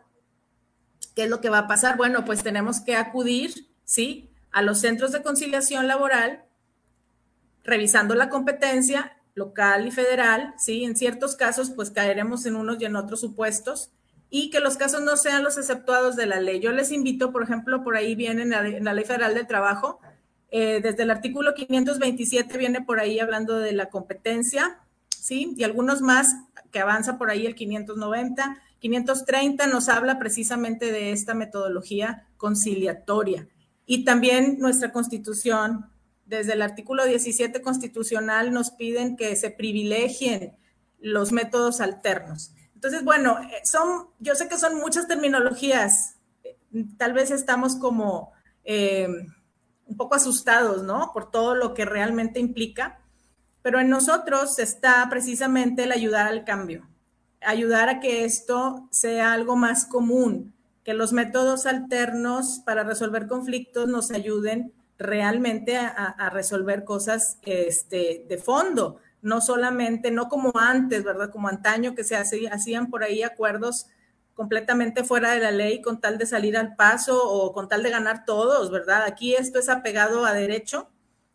¿Qué 1.15 1.23
es 1.23 1.29
lo 1.29 1.41
que 1.41 1.49
va 1.49 1.57
a 1.57 1.67
pasar? 1.67 1.97
Bueno, 1.97 2.23
pues 2.23 2.43
tenemos 2.43 2.81
que 2.81 2.95
acudir, 2.95 3.67
¿sí? 3.83 4.29
A 4.51 4.61
los 4.61 4.79
centros 4.79 5.11
de 5.11 5.23
conciliación 5.23 5.87
laboral, 5.87 6.45
revisando 7.63 8.13
la 8.13 8.29
competencia 8.29 9.17
local 9.33 9.87
y 9.87 9.91
federal, 9.91 10.53
¿sí? 10.59 10.83
En 10.83 10.95
ciertos 10.95 11.35
casos, 11.35 11.71
pues 11.71 11.89
caeremos 11.89 12.45
en 12.45 12.57
unos 12.57 12.79
y 12.79 12.85
en 12.85 12.95
otros 12.95 13.21
supuestos 13.21 13.91
y 14.33 14.49
que 14.49 14.61
los 14.61 14.77
casos 14.77 15.01
no 15.01 15.17
sean 15.17 15.43
los 15.43 15.57
exceptuados 15.57 16.15
de 16.15 16.25
la 16.25 16.39
ley. 16.39 16.61
Yo 16.61 16.71
les 16.71 16.91
invito, 16.93 17.33
por 17.33 17.43
ejemplo, 17.43 17.83
por 17.83 17.97
ahí 17.97 18.15
viene 18.15 18.43
en 18.43 18.49
la, 18.83 18.93
Ley 18.93 19.03
Federal 19.03 19.35
del 19.35 19.45
Trabajo, 19.45 19.99
Eh, 20.51 20.81
desde 20.83 21.03
el 21.03 21.11
artículo 21.11 21.53
527 21.53 22.57
viene 22.57 22.81
por 22.81 22.99
ahí 22.99 23.19
hablando 23.19 23.57
de 23.57 23.71
la 23.71 23.89
competencia, 23.89 24.79
¿sí? 25.09 25.53
Y 25.57 25.63
algunos 25.63 26.01
más 26.01 26.35
que 26.71 26.79
avanza 26.79 27.17
por 27.17 27.29
ahí 27.29 27.45
el 27.45 27.55
590. 27.55 28.57
530 28.79 29.67
nos 29.67 29.87
habla 29.87 30.19
precisamente 30.19 30.91
de 30.91 31.13
esta 31.13 31.33
metodología 31.33 32.27
conciliatoria. 32.35 33.47
Y 33.85 34.03
también 34.03 34.57
nuestra 34.59 34.91
constitución, 34.91 35.89
desde 36.25 36.53
el 36.53 36.61
artículo 36.61 37.05
17 37.05 37.61
constitucional, 37.61 38.53
nos 38.53 38.71
piden 38.71 39.15
que 39.15 39.35
se 39.37 39.51
privilegien 39.51 40.57
los 40.99 41.31
métodos 41.31 41.79
alternos. 41.79 42.53
Entonces, 42.75 43.03
bueno, 43.03 43.39
eh, 43.39 43.61
son, 43.63 44.07
yo 44.19 44.35
sé 44.35 44.49
que 44.49 44.57
son 44.57 44.75
muchas 44.77 45.07
terminologías, 45.07 46.17
tal 46.97 47.13
vez 47.13 47.31
estamos 47.31 47.75
como 47.75 48.31
eh, 48.63 49.07
un 49.91 49.97
poco 49.97 50.15
asustados, 50.15 50.83
¿no? 50.83 51.11
Por 51.13 51.29
todo 51.29 51.53
lo 51.53 51.73
que 51.73 51.83
realmente 51.83 52.39
implica, 52.39 52.99
pero 53.61 53.81
en 53.81 53.89
nosotros 53.89 54.57
está 54.57 55.05
precisamente 55.09 55.83
el 55.83 55.91
ayudar 55.91 56.27
al 56.27 56.45
cambio, 56.45 56.87
ayudar 57.41 57.89
a 57.89 57.99
que 57.99 58.23
esto 58.23 58.87
sea 58.89 59.33
algo 59.33 59.57
más 59.57 59.85
común, 59.85 60.53
que 60.85 60.93
los 60.93 61.11
métodos 61.11 61.65
alternos 61.65 62.61
para 62.65 62.83
resolver 62.83 63.27
conflictos 63.27 63.89
nos 63.89 64.11
ayuden 64.11 64.71
realmente 64.97 65.75
a, 65.77 66.29
resolver 66.31 66.85
cosas 66.85 67.37
este, 67.41 68.25
de 68.29 68.37
fondo, 68.37 68.97
no 69.21 69.41
solamente, 69.41 70.09
no 70.09 70.29
como 70.29 70.53
antes, 70.55 71.03
¿verdad? 71.03 71.31
Como 71.31 71.49
antaño 71.49 71.95
que 71.95 72.05
se 72.05 72.15
hacían 72.15 72.89
por 72.89 73.03
ahí 73.03 73.23
acuerdos 73.23 73.87
completamente 74.41 75.03
fuera 75.03 75.35
de 75.35 75.39
la 75.39 75.51
ley 75.51 75.83
con 75.83 76.01
tal 76.01 76.17
de 76.17 76.25
salir 76.25 76.57
al 76.57 76.75
paso 76.75 77.29
o 77.31 77.53
con 77.53 77.69
tal 77.69 77.83
de 77.83 77.91
ganar 77.91 78.25
todos, 78.25 78.71
¿verdad? 78.71 79.03
Aquí 79.03 79.35
esto 79.35 79.59
es 79.59 79.69
apegado 79.69 80.25
a 80.25 80.33
derecho, 80.33 80.89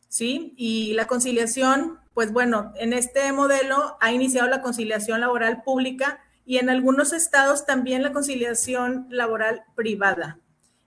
¿sí? 0.08 0.54
Y 0.56 0.92
la 0.94 1.06
conciliación, 1.06 2.00
pues 2.14 2.32
bueno, 2.32 2.72
en 2.74 2.92
este 2.92 3.30
modelo 3.30 3.96
ha 4.00 4.10
iniciado 4.10 4.48
la 4.48 4.60
conciliación 4.60 5.20
laboral 5.20 5.62
pública 5.62 6.18
y 6.44 6.56
en 6.56 6.68
algunos 6.68 7.12
estados 7.12 7.64
también 7.64 8.02
la 8.02 8.10
conciliación 8.10 9.06
laboral 9.08 9.62
privada. 9.76 10.40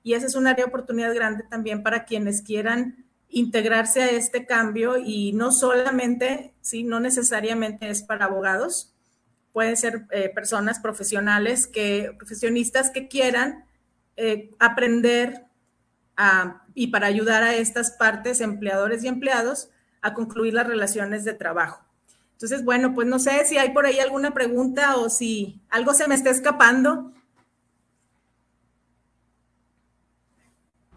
Y 0.03 0.15
esa 0.15 0.27
es 0.27 0.35
un 0.35 0.45
área 0.45 0.65
de 0.65 0.69
oportunidad 0.69 1.15
grande 1.15 1.45
también 1.49 1.83
para 1.83 2.03
quienes 2.03 2.41
quieran 2.41 3.05
integrarse 3.29 4.01
a 4.01 4.11
este 4.11 4.45
cambio 4.45 4.97
y 4.97 5.31
no 5.31 5.53
solamente, 5.53 6.53
sí, 6.59 6.83
no 6.83 6.99
necesariamente 6.99 7.89
es 7.89 8.03
para 8.03 8.25
abogados, 8.25 8.93
pueden 9.53 9.77
ser 9.77 10.05
eh, 10.11 10.29
personas 10.29 10.79
profesionales 10.79 11.67
que, 11.67 12.13
profesionistas 12.17 12.91
que 12.91 13.07
quieran 13.07 13.65
eh, 14.15 14.51
aprender 14.59 15.45
y 16.73 16.87
para 16.87 17.07
ayudar 17.07 17.43
a 17.43 17.55
estas 17.55 17.91
partes, 17.91 18.41
empleadores 18.41 19.03
y 19.03 19.07
empleados, 19.07 19.69
a 20.01 20.13
concluir 20.13 20.53
las 20.53 20.67
relaciones 20.67 21.23
de 21.23 21.33
trabajo. 21.33 21.83
Entonces, 22.33 22.63
bueno, 22.63 22.93
pues 22.93 23.07
no 23.07 23.19
sé 23.19 23.45
si 23.45 23.57
hay 23.57 23.71
por 23.71 23.85
ahí 23.85 23.99
alguna 23.99 24.31
pregunta 24.31 24.95
o 24.97 25.09
si 25.09 25.59
algo 25.69 25.93
se 25.93 26.07
me 26.07 26.15
está 26.15 26.29
escapando. 26.29 27.11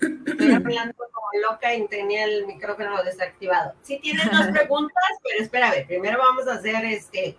Estoy 0.00 0.52
hablando 0.52 0.94
como 0.94 1.50
loca 1.50 1.74
y 1.74 1.86
tenía 1.88 2.24
el 2.24 2.46
micrófono 2.46 3.02
desactivado. 3.02 3.74
Sí 3.82 3.98
tienen 4.00 4.28
dos 4.30 4.46
preguntas, 4.52 5.04
pero 5.22 5.42
espérame, 5.42 5.86
primero 5.86 6.18
vamos 6.18 6.46
a 6.48 6.54
hacer 6.54 6.84
este. 6.84 7.36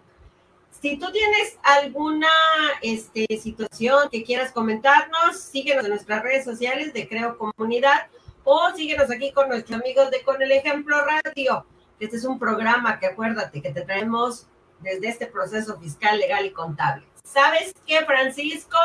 Si 0.83 0.97
tú 0.97 1.09
tienes 1.13 1.57
alguna 1.63 2.27
este, 2.81 3.25
situación 3.41 4.09
que 4.11 4.21
quieras 4.21 4.51
comentarnos, 4.51 5.39
síguenos 5.39 5.85
en 5.85 5.91
nuestras 5.91 6.21
redes 6.21 6.43
sociales 6.43 6.91
de 6.91 7.07
Creo 7.07 7.37
Comunidad 7.37 8.07
o 8.43 8.69
síguenos 8.75 9.09
aquí 9.09 9.31
con 9.31 9.47
nuestros 9.47 9.79
amigos 9.79 10.11
de 10.11 10.21
Con 10.23 10.41
el 10.41 10.51
Ejemplo 10.51 10.97
Radio. 11.05 11.65
Este 12.01 12.17
es 12.17 12.25
un 12.25 12.37
programa 12.37 12.99
que 12.99 13.05
acuérdate 13.05 13.61
que 13.61 13.71
te 13.71 13.83
traemos 13.83 14.45
desde 14.81 15.07
este 15.07 15.27
proceso 15.27 15.79
fiscal, 15.79 16.19
legal 16.19 16.45
y 16.45 16.51
contable. 16.51 17.05
¿Sabes 17.23 17.73
qué, 17.87 18.03
Francisco? 18.05 18.77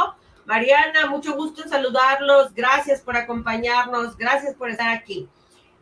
Mariana, 0.47 1.07
mucho 1.07 1.35
gusto 1.35 1.64
en 1.64 1.69
saludarlos. 1.69 2.55
Gracias 2.55 3.00
por 3.00 3.17
acompañarnos. 3.17 4.17
Gracias 4.17 4.55
por 4.55 4.71
estar 4.71 4.90
aquí. 4.90 5.28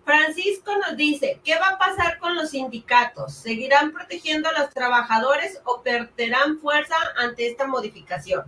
Francisco 0.06 0.70
nos 0.78 0.96
dice, 0.96 1.40
¿qué 1.44 1.58
va 1.58 1.70
a 1.70 1.78
pasar 1.78 2.20
con 2.20 2.36
los 2.36 2.50
sindicatos? 2.50 3.34
¿Seguirán 3.34 3.92
protegiendo 3.92 4.48
a 4.48 4.52
los 4.52 4.70
trabajadores 4.70 5.60
o 5.64 5.82
perderán 5.82 6.60
fuerza 6.60 6.94
ante 7.16 7.48
esta 7.48 7.66
modificación? 7.66 8.44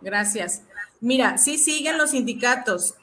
Gracias. 0.00 0.62
Mira, 1.00 1.36
sí 1.36 1.58
siguen 1.58 1.98
los 1.98 2.12
sindicatos. 2.12 2.94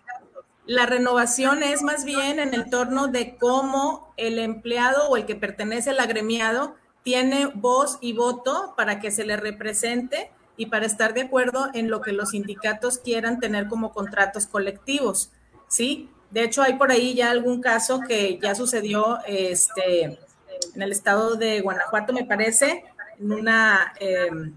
La 0.65 0.87
renovación 0.87 1.61
es 1.61 1.83
más 1.83 2.05
bien 2.05 2.39
en 2.39 2.55
el 2.55 2.71
torno 2.71 3.07
de 3.07 3.37
cómo 3.37 4.11
el 4.17 4.39
empleado 4.39 5.07
o 5.07 5.15
el 5.15 5.27
que 5.27 5.35
pertenece 5.35 5.91
al 5.91 5.99
agremiado 5.99 6.75
tiene 7.03 7.51
voz 7.53 7.99
y 8.01 8.13
voto 8.13 8.73
para 8.75 8.99
que 8.99 9.11
se 9.11 9.25
le 9.25 9.37
represente 9.37 10.31
y 10.57 10.65
para 10.65 10.87
estar 10.87 11.13
de 11.13 11.21
acuerdo 11.21 11.69
en 11.75 11.91
lo 11.91 12.01
que 12.01 12.13
los 12.13 12.31
sindicatos 12.31 12.97
quieran 12.97 13.39
tener 13.39 13.67
como 13.67 13.93
contratos 13.93 14.47
colectivos, 14.47 15.31
¿sí? 15.67 16.09
De 16.35 16.43
hecho, 16.43 16.61
hay 16.61 16.73
por 16.73 16.91
ahí 16.91 17.13
ya 17.13 17.31
algún 17.31 17.61
caso 17.61 18.01
que 18.05 18.37
ya 18.43 18.55
sucedió 18.55 19.19
este, 19.25 20.03
en 20.03 20.81
el 20.81 20.91
estado 20.91 21.37
de 21.37 21.61
Guanajuato, 21.61 22.11
me 22.11 22.25
parece, 22.25 22.83
en 23.17 23.31
una 23.31 23.93
em, 24.01 24.53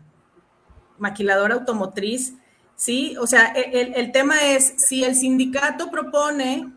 maquiladora 0.99 1.54
automotriz, 1.54 2.35
¿sí? 2.75 3.16
O 3.20 3.28
sea, 3.28 3.52
e, 3.54 3.80
el, 3.80 3.94
el, 3.94 4.11
tema 4.11 4.44
es, 4.49 4.75
si 4.78 5.04
el 5.04 5.14
sindicato 5.14 5.88
propone 5.88 6.68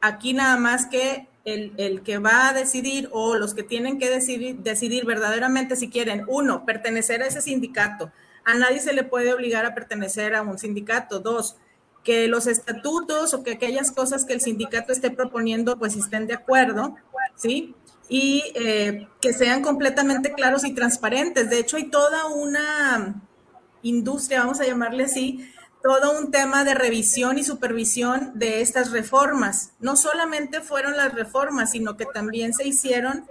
aquí 0.00 0.32
nada 0.32 0.56
más 0.56 0.86
que 0.86 1.28
el, 1.44 1.72
el, 1.76 2.02
que 2.02 2.18
va 2.18 2.48
a 2.48 2.52
decidir 2.52 3.08
o 3.12 3.36
los 3.36 3.54
que 3.54 3.62
tienen 3.62 4.00
que 4.00 4.10
decidir, 4.10 4.56
decidir 4.56 5.04
verdaderamente 5.04 5.76
si 5.76 5.90
quieren, 5.90 6.24
uno, 6.26 6.66
pertenecer 6.66 7.22
a 7.22 7.28
ese 7.28 7.40
sindicato. 7.40 8.10
A 8.44 8.54
nadie 8.54 8.80
se 8.80 8.94
le 8.94 9.04
puede 9.04 9.32
obligar 9.32 9.64
a 9.64 9.76
pertenecer 9.76 10.34
a 10.34 10.42
un 10.42 10.58
sindicato. 10.58 11.20
Dos, 11.20 11.56
que 12.04 12.28
los 12.28 12.46
estatutos 12.46 13.34
o 13.34 13.42
que 13.42 13.52
aquellas 13.52 13.92
cosas 13.92 14.24
que 14.24 14.32
el 14.32 14.40
sindicato 14.40 14.92
esté 14.92 15.10
proponiendo 15.10 15.78
pues 15.78 15.96
estén 15.96 16.26
de 16.26 16.34
acuerdo, 16.34 16.96
¿sí? 17.36 17.74
Y 18.08 18.42
eh, 18.54 19.06
que 19.20 19.32
sean 19.32 19.62
completamente 19.62 20.32
claros 20.32 20.64
y 20.64 20.72
transparentes. 20.72 21.50
De 21.50 21.58
hecho, 21.58 21.76
hay 21.76 21.90
toda 21.90 22.26
una 22.26 23.22
industria, 23.82 24.40
vamos 24.40 24.60
a 24.60 24.66
llamarle 24.66 25.04
así, 25.04 25.48
todo 25.82 26.18
un 26.18 26.30
tema 26.30 26.64
de 26.64 26.74
revisión 26.74 27.38
y 27.38 27.44
supervisión 27.44 28.32
de 28.34 28.60
estas 28.60 28.90
reformas. 28.90 29.72
No 29.80 29.96
solamente 29.96 30.60
fueron 30.60 30.96
las 30.96 31.14
reformas, 31.14 31.70
sino 31.70 31.96
que 31.96 32.06
también 32.06 32.52
se 32.52 32.66
hicieron 32.66 33.26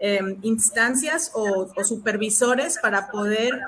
em, 0.00 0.38
instancias 0.42 1.30
o, 1.34 1.68
o, 1.74 1.84
supervisores 1.84 2.78
para 2.82 3.10
poder 3.10 3.60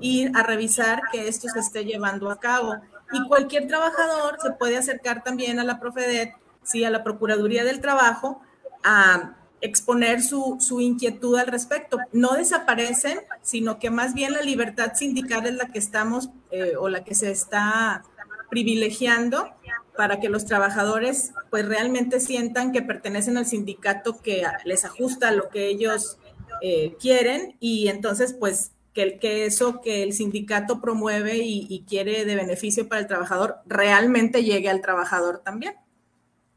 ir 0.00 0.30
a 0.34 0.42
revisar 0.42 1.02
que 1.12 1.28
esto 1.28 1.48
se 1.48 1.60
esté 1.60 1.84
llevando 1.84 2.30
a 2.30 2.38
cabo. 2.38 2.74
Y 3.12 3.26
cualquier 3.26 3.66
trabajador 3.66 4.38
se 4.40 4.52
puede 4.52 4.76
acercar 4.76 5.22
también 5.22 5.58
a 5.58 5.64
la 5.64 5.80
Profedet, 5.80 6.34
sí, 6.62 6.84
a 6.84 6.90
la 6.90 7.02
Procuraduría 7.02 7.64
del 7.64 7.80
Trabajo, 7.80 8.40
a 8.84 9.36
exponer 9.60 10.22
su, 10.22 10.56
su, 10.60 10.80
inquietud 10.80 11.36
al 11.36 11.46
respecto. 11.46 11.98
No 12.12 12.34
desaparecen, 12.34 13.20
sino 13.42 13.78
que 13.78 13.90
más 13.90 14.14
bien 14.14 14.32
la 14.32 14.42
libertad 14.42 14.94
sindical 14.94 15.46
es 15.46 15.54
la 15.54 15.66
que 15.66 15.78
estamos 15.78 16.30
eh, 16.50 16.74
o 16.78 16.88
la 16.88 17.04
que 17.04 17.14
se 17.14 17.30
está 17.30 18.04
privilegiando 18.50 19.52
para 19.96 20.18
que 20.18 20.28
los 20.28 20.44
trabajadores 20.44 21.32
pues 21.50 21.66
realmente 21.66 22.20
sientan 22.20 22.72
que 22.72 22.82
pertenecen 22.82 23.36
al 23.36 23.46
sindicato 23.46 24.20
que 24.20 24.44
les 24.64 24.84
ajusta 24.84 25.30
lo 25.30 25.48
que 25.50 25.68
ellos 25.68 26.18
eh, 26.62 26.96
quieren 27.00 27.56
y 27.60 27.88
entonces 27.88 28.34
pues 28.34 28.72
que, 29.00 29.18
que, 29.18 29.46
eso 29.46 29.80
que 29.80 30.02
el 30.02 30.12
sindicato 30.12 30.80
promueve 30.80 31.38
y, 31.38 31.66
y 31.68 31.84
quiere 31.84 32.24
de 32.24 32.36
beneficio 32.36 32.88
para 32.88 33.00
el 33.00 33.06
trabajador 33.06 33.58
realmente 33.66 34.44
llegue 34.44 34.68
al 34.68 34.80
trabajador 34.80 35.40
también. 35.44 35.74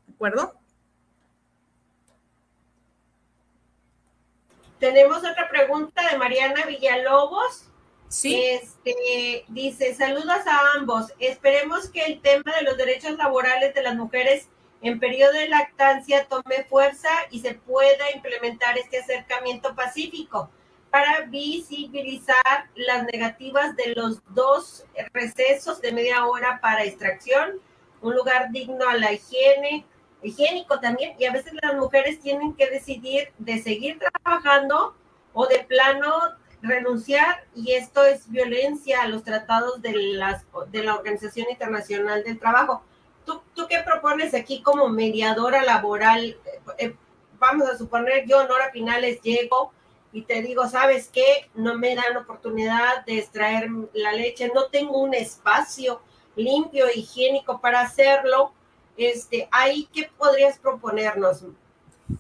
¿De 0.08 0.14
acuerdo? 0.14 0.54
Tenemos 4.80 5.20
otra 5.20 5.48
pregunta 5.50 6.10
de 6.12 6.18
Mariana 6.18 6.66
Villalobos. 6.66 7.70
Sí. 8.10 8.36
Este, 8.36 9.46
dice, 9.48 9.96
saludos 9.96 10.46
a 10.46 10.78
ambos. 10.78 11.14
Esperemos 11.20 11.90
que 11.90 12.04
el 12.04 12.22
tema 12.22 12.54
de 12.58 12.64
los 12.64 12.78
derechos 12.78 13.18
laborales 13.18 13.74
de 13.74 13.82
las 13.82 13.96
mujeres 13.96 14.50
en 14.82 15.00
periodo 15.00 15.32
de 15.32 15.48
lactancia 15.48 16.28
tome 16.28 16.66
fuerza 16.70 17.08
y 17.32 17.40
se 17.40 17.54
pueda 17.54 18.12
implementar 18.14 18.78
este 18.78 19.00
acercamiento 19.00 19.74
pacífico 19.74 20.50
para 20.94 21.22
visibilizar 21.22 22.70
las 22.76 23.04
negativas 23.06 23.76
de 23.76 23.96
los 23.96 24.22
dos 24.36 24.86
recesos 25.12 25.82
de 25.82 25.92
media 25.92 26.28
hora 26.28 26.60
para 26.62 26.84
extracción, 26.84 27.54
un 28.02 28.14
lugar 28.14 28.52
digno 28.52 28.88
a 28.88 28.94
la 28.94 29.12
higiene, 29.12 29.88
higiénico 30.22 30.80
también, 30.80 31.16
y 31.18 31.26
a 31.26 31.32
veces 31.32 31.54
las 31.64 31.74
mujeres 31.78 32.20
tienen 32.20 32.54
que 32.54 32.70
decidir 32.70 33.30
de 33.40 33.60
seguir 33.60 33.98
trabajando 33.98 34.96
o 35.34 35.48
de 35.48 35.66
plano 35.68 36.14
renunciar, 36.62 37.44
y 37.56 37.72
esto 37.72 38.06
es 38.06 38.30
violencia 38.30 39.02
a 39.02 39.08
los 39.08 39.24
tratados 39.24 39.82
de, 39.82 39.94
las, 39.94 40.46
de 40.70 40.84
la 40.84 40.94
Organización 40.94 41.48
Internacional 41.50 42.24
del 42.24 42.38
Trabajo. 42.38 42.84
¿Tú, 43.26 43.42
¿Tú 43.56 43.66
qué 43.68 43.80
propones 43.80 44.36
aquí 44.36 44.62
como 44.62 44.90
mediadora 44.90 45.64
laboral? 45.64 46.38
eh, 46.78 46.96
vamos 47.40 47.68
a 47.68 47.80
suponer, 47.80 48.28
yo, 48.28 48.48
Nora 48.48 48.72
Pinales, 48.72 49.20
llego 49.24 49.74
y 50.14 50.22
te 50.22 50.42
digo, 50.42 50.70
¿sabes 50.70 51.10
qué? 51.12 51.50
No 51.56 51.78
me 51.78 51.96
dan 51.96 52.16
oportunidad 52.16 53.04
de 53.06 53.18
extraer 53.18 53.70
la 53.94 54.14
leche, 54.14 54.52
no 54.54 54.68
tengo 54.68 55.02
un 55.02 55.14
espacio 55.14 56.02
limpio, 56.36 56.86
higiénico 56.94 57.60
para 57.60 57.82
hacerlo. 57.82 58.54
Este, 58.96 59.50
ahí, 59.52 59.90
¿qué 59.92 60.10
podrías 60.18 60.60
proponernos? 60.60 61.44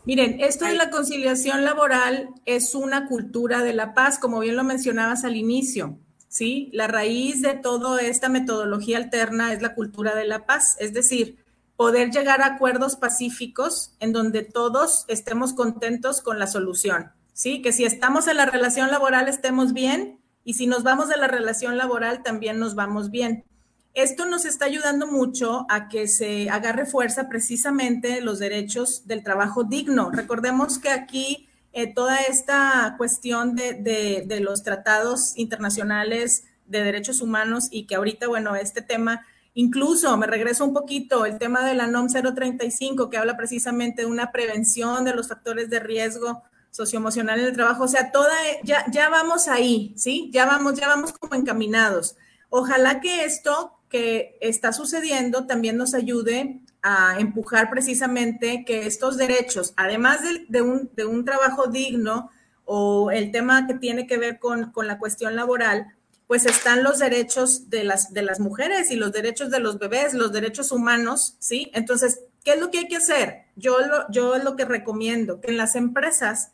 Miren, 0.05 0.39
esto 0.41 0.65
de 0.65 0.73
la 0.73 0.89
conciliación 0.89 1.63
laboral 1.63 2.29
es 2.45 2.73
una 2.73 3.07
cultura 3.07 3.63
de 3.63 3.73
la 3.73 3.93
paz, 3.93 4.17
como 4.17 4.39
bien 4.39 4.55
lo 4.55 4.63
mencionabas 4.63 5.23
al 5.23 5.35
inicio. 5.35 5.97
¿sí? 6.33 6.69
La 6.73 6.88
raíz 6.88 7.43
de 7.43 7.53
toda 7.53 8.01
esta 8.01 8.27
metodología 8.27 8.97
alterna 8.97 9.53
es 9.53 9.62
la 9.62 9.75
cultura 9.75 10.15
de 10.15 10.25
la 10.25 10.47
paz, 10.47 10.75
es 10.79 10.93
decir, 10.93 11.38
poder 11.75 12.09
llegar 12.09 12.41
a 12.41 12.47
acuerdos 12.47 12.95
pacíficos 12.95 13.93
en 14.00 14.13
donde 14.13 14.41
todos 14.41 15.05
estemos 15.09 15.53
contentos 15.53 16.21
con 16.21 16.39
la 16.39 16.47
solución, 16.47 17.12
¿sí? 17.33 17.61
Que 17.61 17.73
si 17.73 17.85
estamos 17.85 18.27
en 18.27 18.37
la 18.37 18.45
relación 18.45 18.89
laboral 18.91 19.27
estemos 19.27 19.73
bien 19.73 20.19
y 20.43 20.53
si 20.53 20.67
nos 20.67 20.83
vamos 20.83 21.09
de 21.09 21.17
la 21.17 21.27
relación 21.27 21.77
laboral 21.77 22.23
también 22.23 22.59
nos 22.59 22.75
vamos 22.75 23.11
bien. 23.11 23.45
Esto 23.93 24.25
nos 24.25 24.45
está 24.45 24.65
ayudando 24.65 25.05
mucho 25.05 25.67
a 25.69 25.87
que 25.87 26.07
se 26.07 26.49
agarre 26.49 26.85
fuerza 26.85 27.29
precisamente 27.29 28.21
los 28.21 28.39
derechos 28.39 29.05
del 29.05 29.23
trabajo 29.23 29.63
digno. 29.63 30.09
Recordemos 30.09 30.79
que 30.79 30.89
aquí 30.89 31.47
eh, 31.73 31.93
toda 31.93 32.17
esta 32.17 32.95
cuestión 32.97 33.55
de, 33.55 34.25
los 34.41 34.63
tratados 34.63 35.37
internacionales 35.37 36.43
de 36.65 36.83
derechos 36.83 37.21
humanos 37.21 37.67
y 37.69 37.85
que 37.85 37.95
ahorita, 37.95 38.27
bueno, 38.27 38.55
este 38.55 38.81
tema, 38.81 39.25
incluso 39.53 40.15
me 40.17 40.25
regreso 40.25 40.65
un 40.65 40.73
poquito, 40.73 41.25
el 41.25 41.37
tema 41.37 41.63
de 41.63 41.75
la 41.75 41.85
NOM 41.85 42.07
035 42.07 43.11
que 43.11 43.17
habla 43.17 43.37
precisamente 43.37 44.03
de 44.03 44.07
una 44.07 44.31
prevención 44.31 45.05
de 45.05 45.13
los 45.13 45.27
factores 45.27 45.69
de 45.69 45.79
riesgo 45.79 46.43
socioemocional 46.73 47.39
en 47.39 47.45
el 47.45 47.53
trabajo, 47.53 47.83
o 47.83 47.87
sea, 47.87 48.11
toda, 48.11 48.33
ya, 48.63 48.83
ya 48.91 49.07
vamos 49.07 49.47
ahí, 49.47 49.93
¿sí? 49.95 50.31
Ya 50.33 50.45
vamos, 50.47 50.73
ya 50.73 50.87
vamos 50.87 51.13
como 51.13 51.35
encaminados. 51.35 52.15
Ojalá 52.49 52.99
que 52.99 53.25
esto 53.25 53.77
que 53.89 54.39
está 54.41 54.73
sucediendo 54.73 55.45
también 55.45 55.77
nos 55.77 55.93
ayude 55.93 56.61
a 56.81 57.15
empujar 57.19 57.69
precisamente 57.69 58.65
que 58.65 58.87
estos 58.87 59.17
derechos, 59.17 59.73
además 59.77 60.21
de, 60.49 60.61
un, 60.63 61.25
trabajo 61.25 61.67
digno 61.67 62.31
o 62.65 63.11
el 63.11 63.31
tema 63.31 63.67
que 63.67 63.75
tiene 63.75 64.07
que 64.07 64.17
ver 64.17 64.39
con, 64.39 64.71
la 64.75 64.97
cuestión 64.97 65.35
laboral, 65.35 65.93
pues 66.25 66.47
están 66.47 66.81
los 66.81 66.97
derechos 66.97 67.69
de 67.69 67.83
las, 67.83 68.13
de 68.13 68.23
las 68.23 68.39
mujeres 68.39 68.89
y 68.89 68.95
los 68.95 69.11
derechos 69.11 69.51
de 69.51 69.59
los 69.59 69.77
bebés, 69.77 70.15
los 70.15 70.33
derechos 70.33 70.71
humanos, 70.71 71.35
¿sí? 71.37 71.69
Entonces, 71.75 72.21
¿qué 72.43 72.53
es 72.53 72.59
lo 72.59 72.71
que 72.71 72.79
hay 72.79 72.87
que 72.87 72.97
hacer? 72.97 73.43
Yo 73.55 73.77
lo, 73.79 74.09
yo 74.09 74.39
lo 74.39 74.55
que 74.55 74.65
recomiendo, 74.65 75.39
que 75.39 75.51
en 75.51 75.57
las 75.57 75.75
empresas 75.75 76.52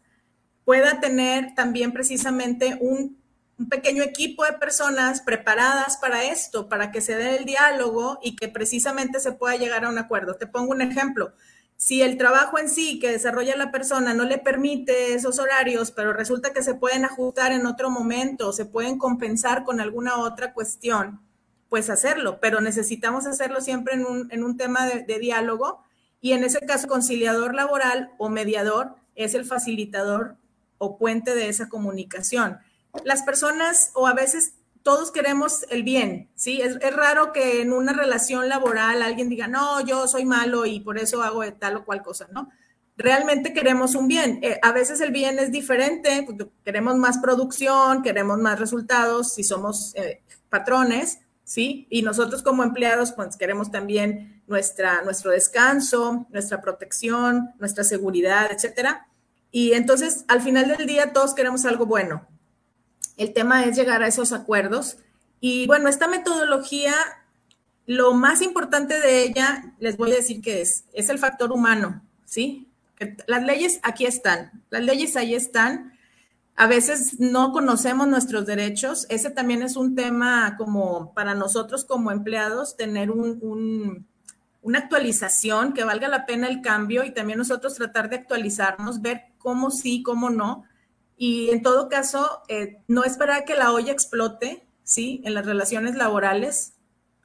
pueda 0.69 0.99
tener 0.99 1.55
también 1.55 1.91
precisamente 1.91 2.77
un 2.79 3.17
un 3.59 3.67
pequeño 3.67 4.03
equipo 4.03 4.45
de 4.45 4.53
personas 4.53 5.21
preparadas 5.21 5.97
para 5.97 6.23
esto, 6.23 6.69
para 6.69 6.91
que 6.91 7.01
se 7.01 7.15
dé 7.15 7.35
el 7.35 7.45
diálogo 7.45 8.19
y 8.23 8.37
que 8.37 8.47
precisamente 8.47 9.19
se 9.19 9.33
pueda 9.33 9.57
llegar 9.57 9.83
a 9.83 9.89
un 9.89 9.97
acuerdo. 9.97 10.35
Te 10.35 10.47
pongo 10.47 10.71
un 10.71 10.81
ejemplo. 10.81 11.33
Si 11.75 12.01
el 12.01 12.17
trabajo 12.17 12.57
en 12.57 12.69
sí 12.69 12.99
que 12.99 13.11
desarrolla 13.11 13.57
la 13.57 13.71
persona 13.71 14.13
no 14.13 14.23
le 14.23 14.37
permite 14.37 15.13
esos 15.13 15.39
horarios, 15.39 15.91
pero 15.91 16.13
resulta 16.13 16.53
que 16.53 16.63
se 16.63 16.73
pueden 16.73 17.03
ajustar 17.03 17.51
en 17.51 17.65
otro 17.65 17.89
momento, 17.89 18.53
se 18.53 18.65
pueden 18.65 18.97
compensar 18.97 19.65
con 19.65 19.81
alguna 19.81 20.19
otra 20.19 20.53
cuestión, 20.53 21.19
pues 21.67 21.89
hacerlo, 21.89 22.39
pero 22.39 22.61
necesitamos 22.61 23.27
hacerlo 23.27 23.59
siempre 23.59 23.95
en 23.95 24.43
un, 24.43 24.57
tema 24.57 24.85
de, 24.85 25.03
de 25.03 25.19
diálogo 25.19 25.83
y 26.21 26.31
en 26.31 26.45
ese 26.45 26.61
caso 26.61 26.87
conciliador 26.87 27.55
laboral 27.55 28.11
o 28.17 28.29
mediador 28.29 28.95
es 29.15 29.33
el 29.33 29.43
facilitador 29.43 30.37
o 30.79 30.97
puente 30.97 31.35
de 31.35 31.49
esa 31.49 31.69
comunicación 31.69 32.57
las 33.03 33.23
personas 33.23 33.91
o 33.93 34.07
a 34.07 34.13
veces 34.13 34.53
todos 34.83 35.11
queremos 35.11 35.65
el 35.69 35.83
bien, 35.83 36.29
¿sí? 36.35 36.61
Es, 36.61 36.79
raro 36.95 37.33
que 37.33 37.61
en 37.61 37.73
una 37.73 37.93
relación 37.93 38.47
laboral 38.47 39.03
alguien 39.03 39.29
diga, 39.29 39.47
no, 39.47 39.85
yo 39.85 40.07
soy 40.07 40.25
malo 40.25 40.65
y 40.65 40.79
por 40.79 40.97
eso 40.97 41.21
hago 41.21 41.41
tal 41.53 41.77
o 41.77 41.85
cual 41.85 42.01
cosa, 42.01 42.27
¿no? 42.31 42.49
Realmente 42.95 43.53
queremos 43.53 43.95
un 43.95 44.07
bien. 44.07 44.39
Eh, 44.41 44.59
a 44.61 44.71
veces 44.71 44.99
el 45.01 45.11
bien 45.11 45.39
es 45.39 45.51
diferente, 45.51 46.23
pues, 46.25 46.49
queremos 46.63 46.95
más 46.97 47.17
producción, 47.19 48.01
queremos 48.01 48.39
más 48.39 48.59
resultados 48.59 49.33
si 49.33 49.43
somos 49.43 49.93
eh, 49.95 50.21
patrones, 50.49 51.19
¿sí? 51.43 51.87
Y 51.89 52.01
nosotros 52.01 52.41
como 52.41 52.63
empleados, 52.63 53.11
pues 53.11 53.35
queremos 53.37 53.71
también 53.71 54.41
nuestra, 54.47 55.01
nuestro 55.03 55.31
descanso, 55.31 56.25
nuestra 56.31 56.61
protección, 56.61 57.51
nuestra 57.59 57.83
seguridad, 57.83 58.49
etcétera. 58.51 59.07
Y 59.51 59.73
entonces, 59.73 60.25
al 60.27 60.41
final 60.41 60.67
del 60.67 60.85
día, 60.85 61.13
todos 61.13 61.33
queremos 61.33 61.65
algo 61.65 61.85
bueno, 61.85 62.27
el 63.17 63.33
tema 63.33 63.65
es 63.65 63.75
llegar 63.75 64.01
a 64.01 64.07
esos 64.07 64.31
acuerdos. 64.31 64.97
Y 65.41 65.67
bueno, 65.67 65.89
esta 65.89 66.07
metodología, 66.07 66.93
lo 67.85 68.13
más 68.13 68.41
importante 68.41 68.99
de 68.99 69.23
ella, 69.23 69.73
les 69.79 69.97
voy 69.97 70.11
a 70.11 70.15
decir 70.15 70.41
que 70.41 70.61
es, 70.61 70.85
es 70.93 71.09
el 71.09 71.19
factor 71.19 71.51
humano, 71.51 72.01
¿sí? 72.25 72.67
Las 73.27 73.43
leyes 73.43 73.79
aquí 73.83 74.05
están, 74.05 74.63
las 74.69 74.83
leyes 74.83 75.15
ahí 75.15 75.33
están. 75.33 75.93
A 76.55 76.67
veces 76.67 77.19
no 77.19 77.53
conocemos 77.53 78.07
nuestros 78.07 78.45
derechos. 78.45 79.05
Ese 79.09 79.29
también 79.29 79.63
es 79.63 79.77
un 79.77 79.95
tema 79.95 80.55
como 80.57 81.13
para 81.13 81.33
nosotros 81.33 81.85
como 81.85 82.11
empleados, 82.11 82.75
tener 82.75 83.11
un, 83.11 84.05
una 84.61 84.79
actualización 84.79 85.73
que 85.73 85.85
valga 85.85 86.09
la 86.09 86.25
pena 86.25 86.47
el 86.47 86.61
cambio 86.61 87.05
y 87.05 87.13
también 87.13 87.39
nosotros 87.39 87.75
tratar 87.75 88.09
de 88.09 88.17
actualizarnos, 88.17 89.01
ver 89.01 89.28
cómo 89.39 89.71
sí, 89.71 90.03
cómo 90.03 90.29
no 90.29 90.65
y 91.21 91.49
en 91.49 91.61
todo 91.61 91.89
caso, 91.89 92.43
eh, 92.47 92.77
no 92.87 93.03
esperar 93.03 93.43
que 93.43 93.53
la 93.53 93.73
olla 93.73 93.91
explote, 93.91 94.65
¿sí? 94.85 95.21
En 95.25 95.33
las 95.33 95.45
relaciones 95.45 95.95
laborales. 95.95 96.75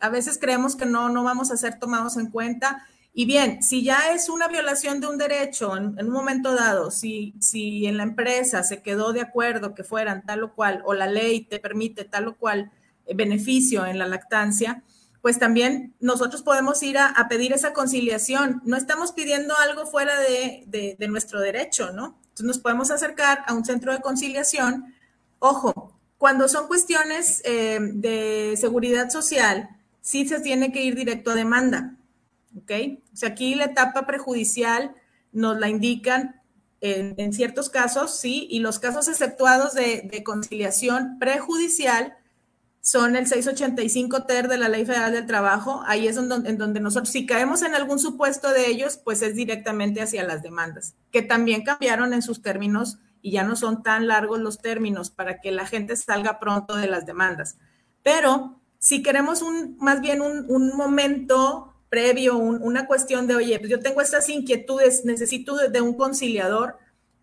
A 0.00 0.08
veces 0.08 0.36
creemos 0.36 0.74
que 0.74 0.84
no, 0.84 1.10
no 1.10 1.22
vamos 1.22 1.52
a 1.52 1.56
ser 1.56 1.78
tomados 1.78 2.16
en 2.16 2.32
cuenta. 2.32 2.84
Y 3.12 3.24
bien, 3.24 3.62
si 3.62 3.84
ya 3.84 4.12
es 4.12 4.28
una 4.28 4.48
violación 4.48 5.00
de 5.00 5.06
un 5.06 5.16
derecho 5.16 5.76
en, 5.76 5.96
un 5.96 6.10
momento 6.10 6.56
dado, 6.56 6.90
si, 6.90 7.34
si 7.38 7.86
en 7.86 7.96
la 7.96 8.02
empresa 8.02 8.64
se 8.64 8.82
quedó 8.82 9.12
de 9.12 9.20
acuerdo 9.20 9.76
que 9.76 9.84
fueran 9.84 10.26
tal 10.26 10.42
o 10.42 10.54
cual, 10.56 10.82
o 10.84 10.92
la 10.92 11.06
ley 11.06 11.42
te 11.42 11.60
permite 11.60 12.04
tal 12.04 12.26
o 12.26 12.36
cual 12.36 12.72
eh, 13.06 13.14
beneficio 13.14 13.86
en 13.86 14.00
la 14.00 14.08
lactancia, 14.08 14.82
pues 15.24 15.38
también 15.38 15.94
nosotros 16.00 16.42
podemos 16.42 16.82
ir 16.82 16.98
a, 16.98 17.14
pedir 17.30 17.54
esa 17.54 17.72
conciliación. 17.72 18.60
No 18.66 18.76
estamos 18.76 19.12
pidiendo 19.12 19.56
algo 19.56 19.86
fuera 19.86 20.20
de, 20.20 20.96
de 20.98 21.08
nuestro 21.08 21.40
derecho, 21.40 21.92
¿no? 21.92 22.18
Entonces 22.24 22.44
nos 22.44 22.58
podemos 22.58 22.90
acercar 22.90 23.42
a 23.46 23.54
un 23.54 23.64
centro 23.64 23.94
de 23.94 24.02
conciliación. 24.02 24.94
Ojo, 25.38 25.98
cuando 26.18 26.46
son 26.46 26.66
cuestiones 26.66 27.40
eh, 27.46 27.78
de 27.80 28.54
seguridad 28.58 29.08
social, 29.08 29.70
sí 30.02 30.28
se 30.28 30.40
tiene 30.40 30.72
que 30.72 30.84
ir 30.84 30.94
directo 30.94 31.30
a 31.30 31.36
demanda. 31.36 31.96
¿Ok? 32.58 32.72
O 33.10 33.16
sea, 33.16 33.30
aquí 33.30 33.54
la 33.54 33.64
etapa 33.64 34.04
prejudicial 34.04 34.94
nos 35.32 35.58
la 35.58 35.70
indican 35.70 36.42
en, 36.82 37.32
ciertos 37.32 37.70
casos, 37.70 38.20
sí, 38.20 38.46
y 38.50 38.58
los 38.58 38.78
casos 38.78 39.08
exceptuados 39.08 39.72
de, 39.72 40.02
de 40.04 40.22
conciliación 40.22 41.18
prejudicial 41.18 42.14
son 42.84 43.16
el 43.16 43.26
685 43.26 44.24
TER 44.24 44.46
de 44.46 44.58
la 44.58 44.68
Ley 44.68 44.84
Federal 44.84 45.10
del 45.10 45.24
Trabajo. 45.24 45.82
Ahí 45.86 46.06
es 46.06 46.16
donde, 46.16 46.50
en 46.50 46.58
donde 46.58 46.80
nosotros, 46.80 47.08
si 47.08 47.24
caemos 47.24 47.62
en 47.62 47.74
algún 47.74 47.98
supuesto 47.98 48.50
de 48.50 48.66
ellos, 48.66 48.98
pues 49.02 49.22
es 49.22 49.34
directamente 49.34 50.02
hacia 50.02 50.22
las 50.22 50.42
demandas, 50.42 50.94
que 51.10 51.22
también 51.22 51.64
cambiaron 51.64 52.12
en 52.12 52.20
sus 52.20 52.42
términos 52.42 52.98
y 53.22 53.30
ya 53.30 53.42
no 53.42 53.56
son 53.56 53.82
tan 53.82 54.06
largos 54.06 54.38
los 54.38 54.58
términos 54.58 55.08
para 55.08 55.40
que 55.40 55.50
la 55.50 55.64
gente 55.64 55.96
salga 55.96 56.38
pronto 56.38 56.76
de 56.76 56.86
las 56.86 57.06
demandas. 57.06 57.56
Pero 58.02 58.60
si 58.78 59.02
queremos 59.02 59.40
un, 59.40 59.78
más 59.80 60.02
bien 60.02 60.20
un, 60.20 60.76
momento 60.76 61.72
previo, 61.88 62.36
una 62.36 62.86
cuestión 62.86 63.26
de, 63.26 63.36
oye, 63.36 63.58
pues 63.60 63.70
yo 63.70 63.80
tengo 63.80 64.02
estas 64.02 64.28
inquietudes, 64.28 65.06
necesito 65.06 65.56
de 65.56 65.80
un 65.80 65.96
conciliador, 65.96 66.76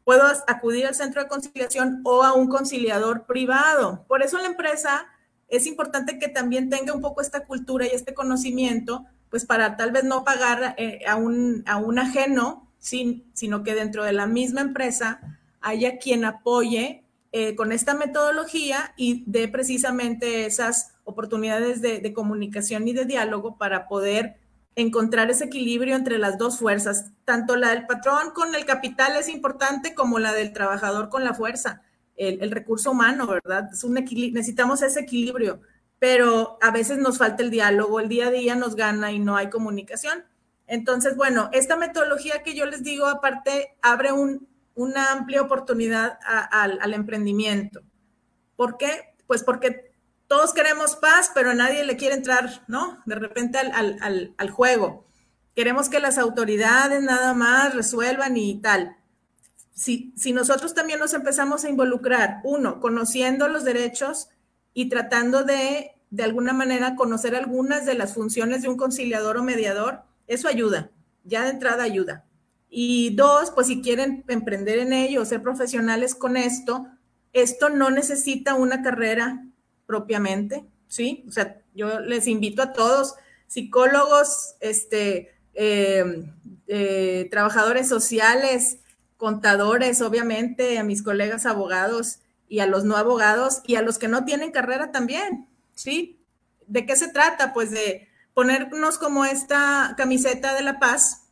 puedo 0.06 0.24
acudir 0.48 0.88
al 0.88 0.96
centro 0.96 1.22
de 1.22 1.30
conciliación 1.30 2.02
o 2.04 2.24
a 2.24 2.34
un 2.34 2.48
conciliador 2.50 3.28
privado. 3.28 4.06
Por 4.08 4.24
eso 4.24 4.40
la 4.40 4.48
empresa 4.48 5.06
es 5.52 5.68
importante 5.68 6.18
que 6.18 6.30
también 6.30 6.70
tenga 6.70 6.94
un 6.94 7.02
poco 7.02 7.22
esta 7.22 7.46
cultura 7.46 7.86
y 7.86 7.90
este 7.90 8.14
conocimiento, 8.14 9.06
pues 9.30 9.46
para 9.46 9.76
tal 9.76 9.92
vez 9.92 10.06
no 10.06 10.24
pagar 10.24 10.76
eh, 10.78 11.02
a, 11.06 11.18
un, 11.18 11.64
a 11.68 11.78
un 11.78 12.00
ajeno, 12.00 12.72
sin, 12.80 13.30
sino 13.34 13.62
que 13.62 13.76
dentro 13.76 14.06
de 14.06 14.14
la 14.14 14.28
misma 14.28 14.62
empresa 14.62 15.20
haya 15.60 15.98
quien 15.98 16.24
apoye 16.24 17.04
eh, 17.34 17.56
con 17.56 17.74
esta 17.74 17.94
metodología 17.94 18.94
y 18.96 19.24
dé 19.28 19.50
precisamente 19.50 20.46
esas 20.46 20.94
oportunidades 21.04 21.82
de, 21.82 22.00
de, 22.00 22.14
comunicación 22.14 22.88
y 22.88 22.94
de 22.94 23.06
diálogo 23.06 23.58
para 23.58 23.90
poder 23.90 24.38
encontrar 24.76 25.30
ese 25.30 25.46
equilibrio 25.46 25.98
entre 25.98 26.18
las 26.18 26.38
dos 26.38 26.58
fuerzas. 26.58 27.12
Tanto 27.26 27.58
la 27.58 27.72
del 27.72 27.86
patrón 27.86 28.32
con 28.34 28.56
el 28.56 28.66
capital 28.66 29.18
es 29.18 29.28
importante 29.28 29.94
como 29.96 30.18
la 30.18 30.32
del 30.32 30.54
trabajador 30.54 31.10
con 31.10 31.26
la 31.26 31.34
fuerza 31.34 31.82
el, 32.22 32.52
recurso 32.52 32.92
humano, 32.92 33.26
¿verdad? 33.28 33.70
Es 33.74 33.84
un 33.84 33.94
necesitamos 33.94 34.82
ese 34.82 35.02
equilibrio, 35.02 35.62
pero 35.98 36.60
a 36.62 36.72
veces 36.72 37.00
nos 37.00 37.18
falta 37.18 37.42
el 37.42 37.50
diálogo, 37.50 38.00
el 38.00 38.10
día 38.10 38.28
a 38.28 38.32
día 38.32 38.56
nos 38.56 38.76
gana 38.76 39.12
y 39.12 39.20
no 39.20 39.36
hay 39.36 39.50
comunicación. 39.50 40.24
Entonces, 40.68 41.18
bueno, 41.18 41.50
esta 41.52 41.76
metodología 41.78 42.44
que 42.44 42.54
yo 42.54 42.66
les 42.66 42.84
digo, 42.84 43.08
aparte, 43.08 43.76
abre 43.82 44.10
una 44.76 45.12
amplia 45.12 45.42
oportunidad 45.42 46.20
al 46.24 46.94
emprendimiento. 46.94 47.82
¿Por 48.56 48.78
qué? 48.78 49.16
Pues 49.26 49.44
porque 49.44 49.92
todos 50.28 50.54
queremos 50.54 50.96
paz, 50.96 51.32
pero 51.34 51.54
nadie 51.54 51.84
le 51.84 51.98
quiere 51.98 52.16
entrar, 52.16 52.64
¿no? 52.68 53.02
De 53.06 53.16
repente 53.16 53.58
al 53.58 54.50
juego. 54.52 55.08
Queremos 55.56 55.90
que 55.90 56.00
las 56.00 56.18
autoridades 56.18 57.02
nada 57.04 57.34
más 57.34 57.74
resuelvan 57.74 58.38
y 58.38 58.62
tal 58.62 58.96
si, 59.74 60.14
nosotros 60.34 60.74
también 60.74 61.00
nos 61.00 61.14
empezamos 61.14 61.64
a 61.64 61.70
involucrar, 61.70 62.42
uno, 62.44 62.80
conociendo 62.80 63.48
los 63.48 63.64
derechos 63.64 64.30
y 64.74 64.90
tratando 64.90 65.44
de, 65.44 65.92
de 66.10 66.24
alguna 66.24 66.54
manera, 66.54 66.96
conocer 66.96 67.36
algunas 67.36 67.86
de 67.86 67.96
las 67.96 68.14
funciones 68.14 68.62
de 68.62 68.70
un 68.70 68.78
conciliador 68.78 69.38
o 69.38 69.44
mediador, 69.44 70.02
eso 70.28 70.48
ayuda, 70.48 70.92
ya 71.24 71.44
de 71.44 71.52
entrada 71.52 71.84
ayuda. 71.84 72.26
Y 72.70 73.16
dos, 73.16 73.52
pues 73.52 73.68
si 73.68 73.82
quieren 73.82 74.24
emprender 74.28 74.80
en 74.80 74.94
ello, 74.94 75.26
ser 75.26 75.42
profesionales 75.42 76.16
con 76.16 76.38
esto, 76.38 76.88
esto 77.34 77.70
no 77.70 77.92
necesita 77.92 78.56
una 78.56 78.82
carrera 78.82 79.46
propiamente, 79.86 80.66
¿sí? 80.88 81.26
O 81.28 81.32
sea, 81.32 81.62
yo 81.74 82.00
les 82.00 82.28
invito 82.28 82.62
a 82.62 82.74
todos, 82.74 83.16
psicólogos, 83.48 84.56
este, 84.62 85.32
eh, 85.54 86.24
eh, 86.68 87.28
trabajadores 87.30 87.90
sociales, 87.90 88.78
contadores, 89.22 90.02
obviamente, 90.02 90.80
a 90.80 90.84
mis 90.84 91.04
colegas 91.04 91.46
abogados 91.46 92.22
y 92.50 92.58
a 92.58 92.66
los 92.66 92.86
no 92.86 92.98
abogados 92.98 93.62
y 93.68 93.76
a 93.76 93.84
los 93.84 94.00
que 94.00 94.08
no 94.08 94.26
tienen 94.26 94.52
carrera 94.52 94.92
también, 94.92 95.48
¿sí? 95.76 96.26
¿De 96.66 96.88
qué 96.88 96.96
se 96.96 97.08
trata? 97.08 97.54
Pues 97.54 97.70
de 97.70 98.10
ponernos 98.34 98.98
como 98.98 99.24
esta 99.24 99.94
camiseta 99.96 100.56
de 100.56 100.64
la 100.64 100.80
paz 100.80 101.28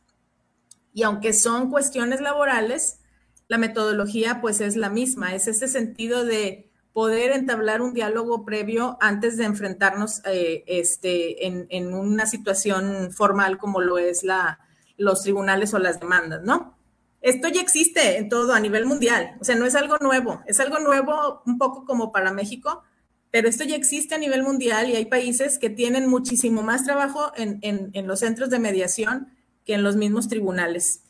y 0.94 1.02
aunque 1.02 1.32
son 1.32 1.68
cuestiones 1.68 2.20
laborales, 2.20 3.00
la 3.48 3.58
metodología 3.58 4.40
pues 4.40 4.60
es 4.60 4.76
la 4.76 4.88
misma, 4.88 5.34
es 5.34 5.48
ese 5.48 5.66
sentido 5.66 6.24
de 6.24 6.70
poder 6.92 7.32
entablar 7.32 7.82
un 7.82 7.92
diálogo 7.92 8.44
previo 8.44 8.98
antes 9.00 9.36
de 9.36 9.46
enfrentarnos 9.46 10.22
eh, 10.26 10.62
este, 10.68 11.44
en, 11.44 11.66
en, 11.70 11.92
una 11.92 12.26
situación 12.26 13.10
formal 13.10 13.58
como 13.58 13.80
lo 13.80 13.98
es 13.98 14.22
la, 14.22 14.60
los 14.96 15.22
tribunales 15.22 15.74
o 15.74 15.80
las 15.80 15.98
demandas, 15.98 16.42
¿no? 16.44 16.79
Esto 17.20 17.48
ya 17.48 17.60
existe 17.60 18.18
en 18.18 18.28
todo 18.28 18.54
a 18.54 18.60
nivel 18.60 18.86
mundial, 18.86 19.36
o 19.40 19.44
sea, 19.44 19.54
no 19.54 19.66
es 19.66 19.74
algo 19.74 19.98
nuevo, 19.98 20.42
es 20.46 20.58
algo 20.60 20.78
nuevo 20.78 21.42
un 21.44 21.58
poco 21.58 21.84
como 21.84 22.12
para 22.12 22.32
México, 22.32 22.82
pero 23.30 23.48
esto 23.48 23.64
ya 23.64 23.76
existe 23.76 24.14
a 24.14 24.18
nivel 24.18 24.42
mundial 24.42 24.88
y 24.88 24.96
hay 24.96 25.04
países 25.04 25.58
que 25.58 25.70
tienen 25.70 26.08
muchísimo 26.08 26.62
más 26.62 26.84
trabajo 26.84 27.32
en, 27.36 27.92
los 28.06 28.20
centros 28.20 28.50
de 28.50 28.58
mediación 28.58 29.32
que 29.64 29.74
en 29.74 29.82
los 29.82 29.96
mismos 29.96 30.28
tribunales. 30.28 31.04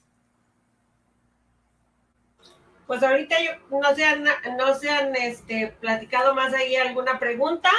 Pues 2.87 3.03
ahorita 3.03 3.37
yo, 3.41 3.53
no 3.79 3.95
se 3.95 4.05
han, 4.05 4.25
no 4.59 4.75
se 4.75 4.91
han 4.91 5.15
este, 5.15 5.75
platicado 5.81 6.35
más 6.35 6.53
ahí 6.53 6.75
alguna 6.77 7.19
pregunta. 7.19 7.71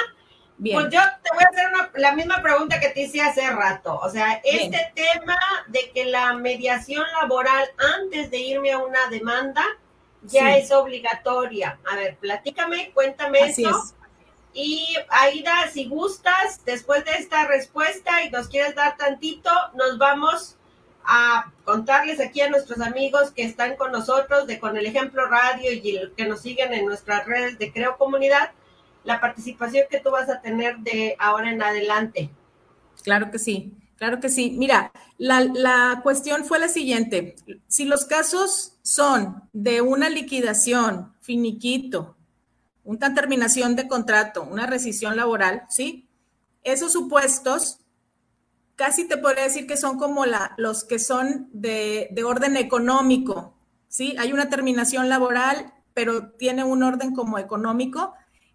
Pues 0.58 0.84
yo 0.90 1.00
te 1.22 1.30
voy 1.34 1.42
a 1.42 1.48
hacer 1.48 2.00
la 2.00 2.12
misma 2.12 2.40
pregunta 2.40 2.78
que 2.78 2.90
te 2.90 3.02
hice 3.02 3.20
hace 3.20 3.48
rato. 3.50 3.98
O 4.02 4.08
sea, 4.08 4.40
este 4.44 4.92
tema 4.94 5.38
de 5.68 5.90
que 5.92 6.04
la 6.04 6.34
mediación 6.34 7.04
laboral 7.20 7.68
antes 7.96 8.30
de 8.30 8.38
irme 8.38 8.72
a 8.72 8.78
una 8.78 9.08
demanda 9.10 9.64
ya 10.22 10.56
es 10.56 10.70
obligatoria. 10.70 11.78
A 11.90 11.96
ver, 11.96 12.16
platícame, 12.16 12.92
cuéntame 12.92 13.40
eso. 13.48 13.94
Y 14.54 14.96
Aida, 15.08 15.68
si 15.72 15.88
gustas, 15.88 16.64
después 16.64 17.04
de 17.04 17.12
esta 17.12 17.46
respuesta 17.46 18.22
y 18.22 18.30
nos 18.30 18.48
quieres 18.48 18.74
dar 18.74 18.96
tantito, 18.96 19.50
nos 19.74 19.98
vamos 19.98 20.56
a 21.04 21.50
contarles 21.64 22.20
aquí 22.20 22.40
a 22.42 22.50
nuestros 22.50 22.80
amigos 22.80 23.32
que 23.32 23.42
están 23.42 23.76
con 23.76 23.90
nosotros 23.90 24.46
de 24.46 24.60
Con 24.60 24.76
el 24.76 24.86
Ejemplo 24.86 25.26
Radio 25.26 25.72
y 25.72 26.12
que 26.16 26.26
nos 26.26 26.42
siguen 26.42 26.72
en 26.72 26.86
nuestras 26.86 27.26
redes 27.26 27.58
de 27.58 27.72
Creo 27.72 27.96
Comunidad 27.96 28.52
la 29.04 29.20
participación 29.20 29.86
que 29.90 30.00
tú 30.00 30.10
vas 30.10 30.28
a 30.28 30.40
tener 30.40 30.78
de 30.78 31.16
ahora 31.18 31.50
en 31.50 31.62
adelante. 31.62 32.30
Claro 33.02 33.30
que 33.30 33.38
sí, 33.38 33.74
claro 33.96 34.20
que 34.20 34.28
sí. 34.28 34.54
Mira, 34.56 34.92
la, 35.18 36.00
cuestión 36.02 36.44
fue 36.44 36.58
la 36.58 36.68
siguiente. 36.68 37.36
Si 37.68 37.84
los 37.84 38.04
casos 38.04 38.78
son 38.82 39.48
de 39.52 39.80
una 39.80 40.08
liquidación, 40.08 41.14
finiquito, 41.20 42.16
una 42.84 43.14
terminación 43.14 43.76
de 43.76 43.88
contrato, 43.88 44.42
una 44.42 44.66
rescisión 44.66 45.16
laboral, 45.16 45.64
¿sí? 45.68 46.08
Esos 46.64 46.92
supuestos 46.92 47.78
casi 48.76 49.06
te 49.06 49.16
podría 49.16 49.44
decir 49.44 49.66
que 49.66 49.76
son 49.76 49.98
como 49.98 50.26
la, 50.26 50.54
los 50.56 50.84
que 50.84 50.98
son 50.98 51.48
de, 51.52 52.08
de, 52.10 52.24
orden 52.24 52.56
económico, 52.56 53.54
¿sí? 53.88 54.16
Hay 54.18 54.32
una 54.32 54.48
terminación 54.48 55.08
laboral, 55.08 55.72
pero 55.94 56.30
tiene 56.32 56.64
un 56.64 56.82
orden 56.82 57.14
como 57.14 57.38
económico. 57.38 58.14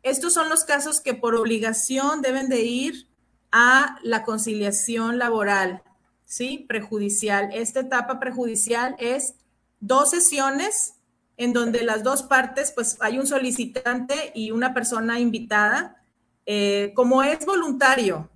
Estos 0.10 0.34
son 0.34 0.48
los 0.48 0.64
casos 0.64 1.02
que 1.02 1.14
por 1.14 1.36
obligación 1.36 2.22
deben 2.22 2.48
de 2.48 2.62
ir 2.62 3.08
a 3.52 3.98
la 4.04 4.24
conciliación 4.24 5.18
laboral, 5.18 5.84
¿sí? 6.24 6.66
Prejudicial. 6.70 7.50
Esta 7.54 7.82
etapa 7.82 8.18
prejudicial 8.18 8.96
es 9.00 9.36
dos 9.82 10.12
sesiones 10.12 10.94
en 11.36 11.52
donde 11.52 11.84
las 11.84 12.04
dos 12.04 12.24
partes, 12.24 12.72
pues 12.72 12.98
hay 13.02 13.20
un 13.20 13.28
solicitante 13.28 14.32
y 14.34 14.52
una 14.52 14.74
persona 14.74 15.20
invitada. 15.20 16.02
Eh, 16.46 16.94
como 16.96 17.22
es 17.22 17.46
voluntario, 17.46 18.30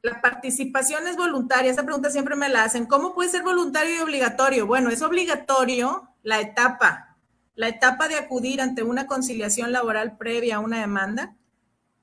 la 0.00 0.22
participación 0.22 1.06
es 1.06 1.16
voluntaria. 1.16 1.70
Esa 1.70 1.84
pregunta 1.84 2.10
siempre 2.10 2.36
me 2.36 2.48
la 2.48 2.64
hacen. 2.64 2.86
¿Cómo 2.86 3.14
puede 3.14 3.28
ser 3.28 3.42
voluntario 3.42 3.96
y 3.96 3.98
obligatorio? 3.98 4.66
Bueno, 4.66 4.88
es 4.88 5.02
obligatorio 5.02 6.08
la 6.22 6.40
etapa 6.40 7.15
la 7.56 7.68
etapa 7.68 8.06
de 8.06 8.16
acudir 8.16 8.60
ante 8.60 8.82
una 8.82 9.06
conciliación 9.06 9.72
laboral 9.72 10.16
previa 10.16 10.56
a 10.56 10.60
una 10.60 10.80
demanda, 10.80 11.34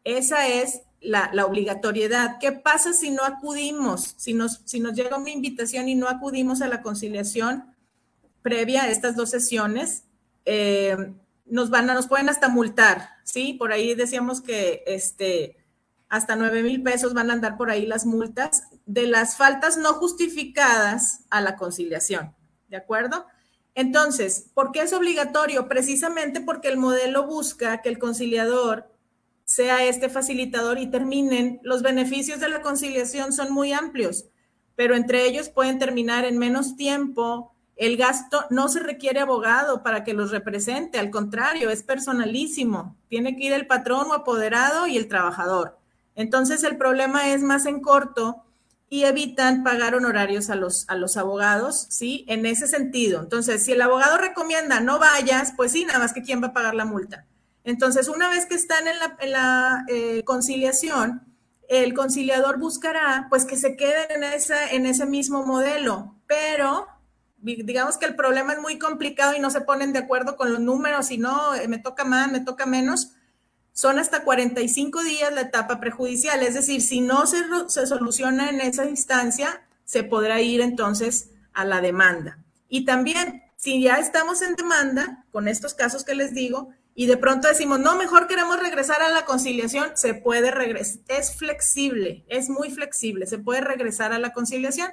esa 0.04 0.48
es 0.48 0.82
la, 1.00 1.30
obligatoriedad. 1.46 2.38
¿Qué 2.40 2.52
pasa 2.52 2.92
si 2.92 3.12
no 3.12 3.24
acudimos? 3.24 4.16
Si 4.18 4.34
nos, 4.34 4.66
llega 4.66 5.18
una 5.18 5.30
invitación 5.30 5.88
y 5.88 5.96
no 5.96 6.10
acudimos 6.10 6.62
a 6.62 6.68
la 6.68 6.82
conciliación 6.82 7.66
previa 8.42 8.84
a 8.84 8.90
estas 8.90 9.16
dos 9.16 9.30
sesiones, 9.30 10.04
eh, 10.46 11.14
nos 11.46 11.70
van 11.70 11.90
a, 11.90 11.94
nos 11.94 12.08
pueden 12.08 12.30
hasta 12.30 12.50
multar, 12.50 13.12
¿sí? 13.24 13.54
Por 13.54 13.72
ahí 13.72 13.96
decíamos 13.96 14.42
que 14.42 14.84
este, 14.88 15.58
hasta 16.10 16.36
9 16.36 16.64
mil 16.64 16.82
pesos 16.82 17.14
van 17.14 17.30
a 17.30 17.34
andar 17.34 17.58
por 17.58 17.70
ahí 17.70 17.86
las 17.86 18.06
multas 18.06 18.64
de 18.86 19.08
las 19.08 19.38
faltas 19.38 19.78
no 19.78 19.94
justificadas 19.94 21.22
a 21.30 21.42
la 21.42 21.56
conciliación, 21.56 22.36
¿de 22.70 22.78
acuerdo? 22.78 23.26
Entonces, 23.76 24.52
¿por 24.54 24.72
qué 24.72 24.82
es 24.82 24.94
obligatorio? 24.94 25.68
Precisamente 25.68 26.42
porque 26.42 26.68
el 26.68 26.78
modelo 26.78 27.26
busca 27.26 27.82
que 27.82 27.90
el 27.90 27.98
conciliador 27.98 28.92
sea 29.46 29.84
este 29.86 30.10
facilitador 30.10 30.78
y 30.78 30.88
terminen. 30.88 31.60
Los 31.64 31.82
beneficios 31.82 32.40
de 32.40 32.50
la 32.50 32.62
conciliación 32.62 33.34
son 33.34 33.52
muy 33.52 33.74
amplios, 33.74 34.26
pero 34.76 34.96
entre 34.96 35.26
ellos 35.26 35.50
pueden 35.50 35.80
terminar 35.80 36.26
en 36.26 36.38
menos 36.38 36.76
tiempo. 36.76 37.54
El 37.76 37.98
gasto 37.98 38.46
no 38.52 38.70
se 38.70 38.80
requiere 38.80 39.20
abogado 39.20 39.82
para 39.82 40.04
que 40.04 40.14
los 40.14 40.30
represente, 40.30 41.00
al 41.00 41.10
contrario, 41.10 41.72
es 41.72 41.82
personalísimo. 41.82 42.96
Tiene 43.10 43.36
que 43.36 43.46
ir 43.46 43.54
el 43.54 43.66
patrón 43.66 44.12
o 44.12 44.14
apoderado 44.14 44.86
y 44.86 44.98
el 44.98 45.08
trabajador. 45.08 45.80
Entonces, 46.16 46.64
el 46.64 46.78
problema 46.78 47.30
es 47.30 47.42
más 47.42 47.66
en 47.66 47.82
corto 47.82 48.44
y 48.94 49.06
evitan 49.06 49.64
pagar 49.64 49.96
honorarios 49.96 50.52
a 50.52 50.56
los, 50.56 50.88
a 50.88 50.94
los 50.96 51.18
abogados, 51.18 51.88
¿sí? 51.90 52.26
En 52.28 52.46
ese 52.46 52.68
sentido. 52.68 53.22
Entonces, 53.22 53.66
si 53.66 53.72
el 53.72 53.82
abogado 53.82 54.20
recomienda 54.20 54.82
no 54.82 55.00
vayas, 55.00 55.52
pues 55.58 55.72
sí, 55.72 55.84
nada 55.84 55.98
más 55.98 56.14
que 56.14 56.22
quién 56.22 56.44
va 56.44 56.50
a 56.50 56.54
pagar 56.54 56.76
la 56.76 56.86
multa. 56.86 57.26
Entonces, 57.64 58.08
una 58.08 58.30
vez 58.30 58.46
que 58.46 58.54
están 58.54 58.86
en 58.88 59.32
la, 59.32 59.84
eh, 59.90 60.22
conciliación, 60.26 61.24
el 61.70 61.96
conciliador 61.96 62.60
buscará 62.60 63.26
pues 63.32 63.46
que 63.46 63.58
se 63.58 63.76
queden 63.76 64.12
en, 64.12 64.24
esa, 64.26 64.70
en 64.70 64.86
ese 64.86 65.08
mismo 65.08 65.44
modelo, 65.44 66.14
pero 66.28 66.86
digamos 67.38 67.98
que 67.98 68.06
el 68.06 68.16
problema 68.16 68.54
es 68.54 68.60
muy 68.60 68.78
complicado 68.78 69.34
y 69.36 69.40
no 69.40 69.50
se 69.50 69.62
ponen 69.62 69.92
de 69.92 70.00
acuerdo 70.00 70.38
con 70.38 70.52
los 70.52 70.60
números 70.60 71.10
y 71.10 71.18
no, 71.18 71.56
eh, 71.56 71.68
me 71.68 71.80
toca 71.80 72.04
más, 72.04 72.32
me 72.32 72.42
toca 72.42 72.68
menos, 72.68 73.14
son 73.74 73.98
hasta 73.98 74.24
45 74.24 75.04
días 75.04 75.34
la 75.34 75.42
etapa 75.42 75.80
prejudicial, 75.80 76.42
es 76.44 76.54
decir, 76.54 76.82
si 76.82 77.02
no 77.02 77.26
se, 77.26 77.38
se, 77.68 77.88
soluciona 77.88 78.50
en 78.50 78.62
esa 78.62 78.86
instancia, 78.86 79.66
se 79.84 80.04
podrá 80.04 80.42
ir 80.42 80.62
entonces 80.62 81.32
a 81.54 81.66
la 81.66 81.82
demanda. 81.82 82.38
Y 82.70 82.86
también, 82.86 83.44
si 83.58 83.82
ya 83.82 83.96
estamos 83.96 84.42
en 84.44 84.56
demanda, 84.56 85.26
con 85.32 85.48
estos 85.48 85.74
casos 85.74 86.04
que 86.04 86.16
les 86.16 86.34
digo, 86.34 86.70
y 86.96 87.08
de 87.08 87.18
pronto 87.18 87.48
decimos, 87.48 87.80
no, 87.80 87.96
mejor 87.96 88.28
queremos 88.28 88.60
regresar 88.60 89.02
a 89.02 89.10
la 89.10 89.26
conciliación, 89.26 89.90
se 89.96 90.14
puede 90.14 90.52
regresar, 90.52 91.02
es 91.08 91.36
flexible, 91.36 92.24
es 92.28 92.50
muy 92.50 92.70
flexible, 92.70 93.26
se 93.26 93.40
puede 93.40 93.62
regresar 93.62 94.14
a 94.14 94.20
la 94.20 94.32
conciliación. 94.34 94.92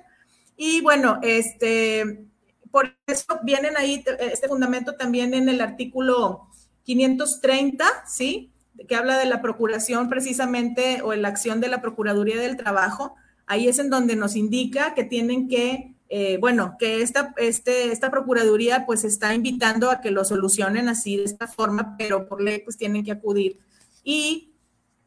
Y 0.57 0.81
bueno, 0.81 1.19
este, 1.23 2.27
por 2.71 2.97
eso 3.07 3.41
vienen 3.43 3.77
ahí 3.77 4.03
este 4.19 4.49
fundamento 4.49 4.95
también 4.95 5.35
en 5.35 5.51
el 5.51 5.61
artículo 5.61 6.49
530, 6.85 7.85
¿sí? 8.09 8.50
Que 8.89 8.97
habla 8.97 9.19
de 9.19 9.27
la 9.27 9.43
procuración 9.43 10.09
precisamente 10.09 11.03
o 11.03 11.13
en 11.13 11.23
la 11.23 11.29
acción 11.29 11.61
de 11.61 11.69
la 11.69 11.81
Procuraduría 11.81 12.41
del 12.41 12.57
Trabajo 12.57 13.17
ahí 13.51 13.67
es 13.67 13.81
en 13.81 13.91
donde 13.91 14.15
nos 14.15 14.37
indica 14.37 14.95
que 14.95 15.03
tienen 15.03 15.49
que, 15.49 15.97
eh, 16.09 16.39
bueno, 16.41 16.77
que 16.79 17.03
esta, 17.03 17.35
este, 17.37 17.91
esta 17.91 18.09
Procuraduría 18.09 18.87
pues 18.87 19.03
está 19.03 19.35
invitando 19.35 19.91
a 19.91 20.01
que 20.01 20.13
lo 20.13 20.25
solucionen 20.25 20.89
así 20.89 21.17
de 21.17 21.25
esta 21.25 21.49
forma, 21.49 21.97
pero 21.99 22.29
por 22.29 22.41
ley 22.41 22.61
pues 22.61 22.77
tienen 22.77 23.05
que 23.05 23.11
acudir. 23.11 23.59
Y 24.05 24.53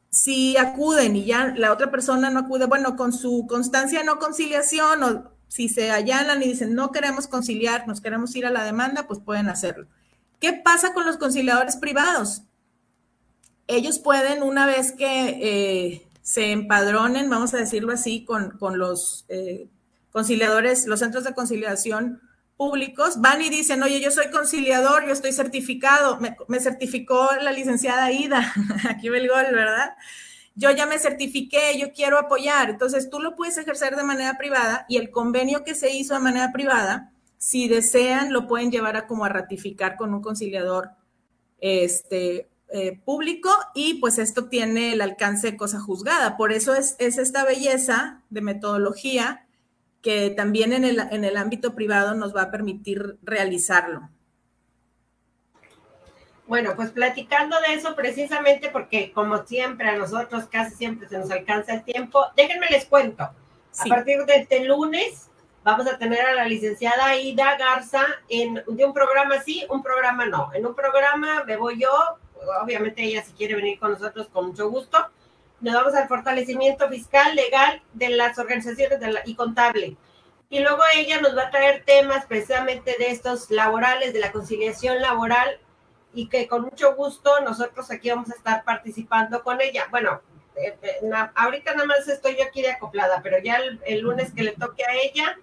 si 0.09 0.57
acuden 0.57 1.15
y 1.15 1.23
ya 1.23 1.53
la 1.55 1.71
otra 1.71 1.89
persona 1.89 2.29
no 2.29 2.41
acude, 2.41 2.65
bueno, 2.65 2.97
con 2.97 3.13
su 3.13 3.47
constancia 3.47 4.03
no 4.03 4.19
conciliación 4.19 5.03
o 5.03 5.31
si 5.47 5.69
se 5.69 5.91
allanan 5.91 6.43
y 6.43 6.49
dicen 6.49 6.75
no 6.75 6.91
queremos 6.91 7.27
conciliar, 7.27 7.87
nos 7.87 8.01
queremos 8.01 8.35
ir 8.35 8.45
a 8.45 8.51
la 8.51 8.65
demanda, 8.65 9.07
pues 9.07 9.21
pueden 9.21 9.47
hacerlo. 9.47 9.87
¿Qué 10.41 10.51
pasa 10.51 10.93
con 10.93 11.05
los 11.05 11.15
conciliadores 11.15 11.77
privados? 11.77 12.41
Ellos 13.73 13.97
pueden, 13.97 14.43
una 14.43 14.67
vez 14.67 14.91
que 14.91 15.29
eh, 15.41 16.07
se 16.21 16.51
empadronen, 16.51 17.27
vamos 17.27 17.55
a 17.55 17.57
decirlo 17.57 17.91
así, 17.91 18.23
con, 18.23 18.55
los 18.77 19.25
eh, 19.29 19.67
conciliadores, 20.11 20.85
los 20.85 20.99
centros 20.99 21.23
de 21.23 21.33
conciliación 21.33 22.21
públicos, 22.55 23.19
van 23.19 23.41
y 23.41 23.49
dicen, 23.49 23.81
oye, 23.81 23.99
yo 23.99 24.11
soy 24.11 24.29
conciliador, 24.29 25.07
yo 25.07 25.13
estoy 25.13 25.33
certificado, 25.33 26.19
me, 26.19 26.59
certificó 26.59 27.29
la 27.41 27.51
licenciada 27.51 28.11
Ida, 28.11 28.53
aquí 28.89 29.09
ve 29.09 29.17
el 29.17 29.27
gol, 29.27 29.45
¿verdad? 29.51 29.95
Yo 30.53 30.69
ya 30.69 30.85
me 30.85 30.99
certifiqué, 30.99 31.79
yo 31.79 31.91
quiero 31.91 32.19
apoyar. 32.19 32.69
Entonces, 32.69 33.09
tú 33.09 33.19
lo 33.19 33.35
puedes 33.35 33.57
ejercer 33.57 33.95
de 33.95 34.03
manera 34.03 34.37
privada 34.37 34.85
y 34.87 34.97
el 34.97 35.09
convenio 35.09 35.63
que 35.63 35.73
se 35.73 35.89
hizo 35.89 36.13
de 36.13 36.19
manera 36.19 36.51
privada, 36.51 37.11
si 37.39 37.67
desean, 37.67 38.31
lo 38.31 38.47
pueden 38.47 38.69
llevar 38.69 38.97
a 38.97 39.07
como 39.07 39.25
a 39.25 39.29
ratificar 39.29 39.95
con 39.95 40.13
un 40.13 40.21
conciliador 40.21 40.91
este, 41.59 42.49
eh, 42.75 42.99
público 43.05 43.51
y 43.75 43.99
pues 43.99 44.17
esto 44.17 44.49
tiene 44.49 44.93
el 44.93 45.01
alcance 45.01 45.51
de 45.51 45.57
cosa 45.57 45.79
juzgada. 45.79 46.37
Por 46.37 46.51
eso 46.51 46.73
es, 46.73 46.95
esta 46.97 47.45
belleza 47.45 48.23
de 48.31 48.41
metodología 48.41 49.45
que 50.01 50.31
también 50.31 50.73
en 50.73 50.83
el, 50.83 50.99
en 51.11 51.23
el 51.23 51.37
ámbito 51.37 51.75
privado 51.75 52.15
nos 52.15 52.35
va 52.35 52.41
a 52.41 52.51
permitir 52.51 53.19
realizarlo. 53.21 54.09
Bueno, 56.47 56.75
pues 56.75 56.89
platicando 56.89 57.55
de 57.61 57.75
eso 57.75 57.95
precisamente 57.95 58.71
porque 58.71 59.11
como 59.11 59.45
siempre 59.45 59.89
a 59.89 59.95
nosotros 59.95 60.45
casi 60.47 60.75
siempre 60.75 61.07
se 61.07 61.19
nos 61.19 61.29
alcanza 61.29 61.75
el 61.75 61.83
tiempo, 61.83 62.25
déjenme 62.35 62.65
les 62.71 62.85
cuento. 62.85 63.23
A 63.23 63.85
partir 63.87 64.25
de 64.25 64.37
este 64.37 64.65
lunes 64.65 65.29
vamos 65.63 65.85
a 65.85 65.99
tener 65.99 66.21
a 66.21 66.33
la 66.33 66.45
licenciada 66.47 67.15
Ida 67.17 67.55
Garza 67.55 68.03
en 68.29 68.63
de 68.67 68.83
un 68.83 68.93
programa 68.95 69.43
sí, 69.43 69.63
un 69.69 69.83
programa 69.83 70.25
no. 70.25 70.51
En 70.55 70.65
un 70.65 70.73
programa 70.73 71.43
me 71.43 71.55
voy 71.55 71.79
yo, 71.79 72.17
obviamente 72.61 73.03
ella 73.03 73.23
si 73.23 73.33
quiere 73.33 73.55
venir 73.55 73.79
con 73.79 73.91
nosotros 73.91 74.27
con 74.31 74.47
mucho 74.47 74.69
gusto. 74.69 74.97
Nos 75.61 75.73
vamos 75.75 75.93
al 75.93 76.07
fortalecimiento 76.07 76.89
fiscal, 76.89 77.35
legal 77.35 77.81
de 77.93 78.09
las 78.09 78.37
organizaciones 78.37 78.99
y 79.25 79.35
contable. 79.35 79.95
Y 80.49 80.59
luego 80.59 80.81
ella 80.95 81.21
nos 81.21 81.35
va 81.35 81.43
a 81.43 81.51
traer 81.51 81.83
temas 81.85 82.25
precisamente 82.25 82.95
de 82.99 83.11
estos 83.11 83.49
laborales, 83.49 84.13
de 84.13 84.19
la 84.19 84.31
conciliación 84.31 85.01
laboral, 85.01 85.59
y 86.13 86.27
que 86.27 86.47
con 86.47 86.63
mucho 86.63 86.95
gusto 86.95 87.41
nosotros 87.41 87.89
aquí 87.91 88.09
vamos 88.09 88.29
a 88.29 88.35
estar 88.35 88.63
participando 88.63 89.41
con 89.43 89.61
ella. 89.61 89.87
Bueno, 89.89 90.21
eh, 90.55 90.77
eh, 90.81 90.99
ahorita 91.35 91.73
nada 91.73 91.87
más 91.87 92.07
estoy 92.07 92.35
yo 92.37 92.43
aquí 92.43 92.61
de 92.61 92.71
acoplada, 92.71 93.21
pero 93.23 93.39
ya 93.39 93.55
el, 93.55 93.81
el, 93.85 94.01
lunes 94.01 94.31
que 94.33 94.43
le 94.43 94.51
toque 94.51 94.83
a 94.83 94.93
ella, 94.93 95.37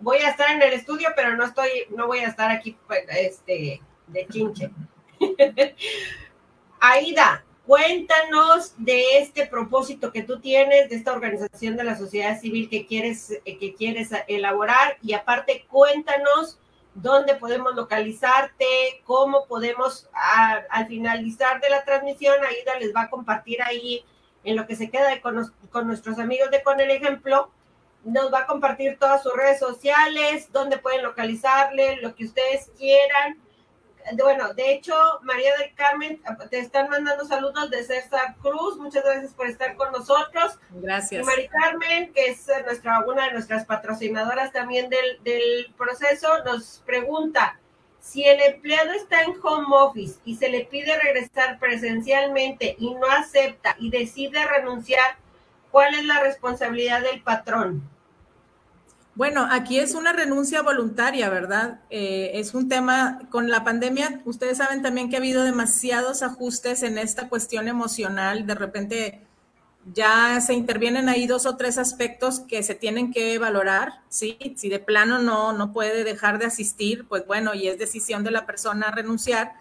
voy 0.00 0.18
a 0.18 0.30
estar 0.30 0.50
en 0.50 0.62
el 0.62 0.72
estudio, 0.72 1.10
pero 1.14 1.36
no 1.36 1.44
estoy, 1.44 1.68
no 1.90 2.06
voy 2.06 2.20
a 2.20 2.28
estar 2.28 2.50
aquí 2.50 2.76
pues, 2.86 3.04
este, 3.10 3.80
de 4.08 4.26
chinche. 4.26 4.70
Aida, 6.80 7.44
cuéntanos 7.66 8.74
de 8.78 9.18
este 9.18 9.46
propósito 9.46 10.12
que 10.12 10.22
tú 10.22 10.40
tienes, 10.40 10.88
de 10.88 10.96
esta 10.96 11.12
organización 11.12 11.76
de 11.76 11.84
la 11.84 11.96
sociedad 11.96 12.40
civil 12.40 12.68
que 12.68 12.86
quieres, 12.86 13.30
eh, 13.44 13.58
que 13.58 13.74
quieres 13.74 14.10
elaborar. 14.26 14.96
Y 15.02 15.12
aparte 15.12 15.66
cuéntanos 15.68 16.58
dónde 16.94 17.34
podemos 17.34 17.74
localizarte, 17.74 18.64
cómo 19.04 19.46
podemos 19.46 20.08
al 20.70 20.86
finalizar 20.86 21.60
de 21.60 21.70
la 21.70 21.84
transmisión, 21.84 22.36
Aida 22.44 22.78
les 22.78 22.94
va 22.94 23.02
a 23.02 23.10
compartir 23.10 23.62
ahí 23.62 24.04
en 24.44 24.56
lo 24.56 24.66
que 24.66 24.76
se 24.76 24.90
queda 24.90 25.20
con, 25.20 25.52
con 25.70 25.86
nuestros 25.86 26.18
amigos 26.18 26.50
de 26.50 26.62
Con 26.62 26.80
el 26.80 26.90
Ejemplo, 26.90 27.50
nos 28.04 28.32
va 28.32 28.40
a 28.40 28.46
compartir 28.46 28.98
todas 28.98 29.22
sus 29.22 29.34
redes 29.34 29.58
sociales, 29.58 30.48
dónde 30.52 30.78
pueden 30.78 31.02
localizarle, 31.02 31.96
lo 31.96 32.14
que 32.14 32.24
ustedes 32.24 32.70
quieran 32.78 33.38
bueno, 34.16 34.54
de 34.54 34.72
hecho, 34.72 34.94
María 35.22 35.56
del 35.58 35.74
Carmen, 35.74 36.20
te 36.50 36.58
están 36.58 36.88
mandando 36.88 37.24
saludos 37.24 37.70
de 37.70 37.82
César 37.84 38.36
Cruz. 38.40 38.76
Muchas 38.78 39.04
gracias 39.04 39.32
por 39.34 39.46
estar 39.46 39.76
con 39.76 39.92
nosotros. 39.92 40.58
Gracias. 40.70 41.22
Y 41.22 41.24
María 41.24 41.50
Carmen, 41.50 42.12
que 42.12 42.26
es 42.26 42.46
nuestra, 42.64 43.00
una 43.06 43.26
de 43.26 43.32
nuestras 43.32 43.64
patrocinadoras 43.64 44.52
también 44.52 44.88
del, 44.90 45.22
del 45.22 45.72
proceso, 45.76 46.28
nos 46.44 46.82
pregunta, 46.86 47.58
si 48.00 48.24
el 48.24 48.40
empleado 48.40 48.92
está 48.92 49.22
en 49.22 49.34
home 49.42 49.66
office 49.70 50.18
y 50.24 50.36
se 50.36 50.48
le 50.48 50.64
pide 50.64 50.98
regresar 50.98 51.58
presencialmente 51.58 52.76
y 52.78 52.94
no 52.94 53.06
acepta 53.06 53.76
y 53.78 53.90
decide 53.90 54.44
renunciar, 54.46 55.16
¿cuál 55.70 55.94
es 55.94 56.04
la 56.04 56.20
responsabilidad 56.20 57.02
del 57.02 57.22
patrón? 57.22 57.82
Bueno, 59.18 59.48
aquí 59.50 59.80
es 59.80 59.96
una 59.96 60.12
renuncia 60.12 60.62
voluntaria, 60.62 61.28
¿verdad? 61.28 61.80
Eh, 61.90 62.30
es 62.34 62.54
un 62.54 62.68
tema, 62.68 63.18
con 63.30 63.50
la 63.50 63.64
pandemia, 63.64 64.22
ustedes 64.24 64.58
saben 64.58 64.80
también 64.80 65.10
que 65.10 65.16
ha 65.16 65.18
habido 65.18 65.42
demasiados 65.42 66.22
ajustes 66.22 66.84
en 66.84 66.98
esta 66.98 67.28
cuestión 67.28 67.66
emocional. 67.66 68.46
De 68.46 68.54
repente 68.54 69.26
ya 69.92 70.40
se 70.40 70.54
intervienen 70.54 71.08
ahí 71.08 71.26
dos 71.26 71.46
o 71.46 71.56
tres 71.56 71.78
aspectos 71.78 72.38
que 72.38 72.62
se 72.62 72.76
tienen 72.76 73.12
que 73.12 73.36
valorar, 73.40 74.02
¿sí? 74.08 74.38
Si 74.54 74.68
de 74.68 74.78
plano 74.78 75.18
no, 75.18 75.52
no 75.52 75.72
puede 75.72 76.04
dejar 76.04 76.38
de 76.38 76.46
asistir, 76.46 77.04
pues 77.08 77.26
bueno, 77.26 77.54
y 77.54 77.66
es 77.66 77.76
decisión 77.76 78.22
de 78.22 78.30
la 78.30 78.46
persona 78.46 78.92
renunciar, 78.92 79.52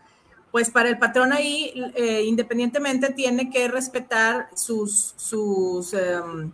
pues 0.52 0.70
para 0.70 0.90
el 0.90 1.00
patrón 1.00 1.34
ahí, 1.34 1.74
eh, 1.96 2.26
independientemente, 2.28 3.12
tiene 3.12 3.50
que 3.50 3.68
respetar 3.70 4.50
sus, 4.54 5.16
sus 5.18 5.96
em, 5.96 6.52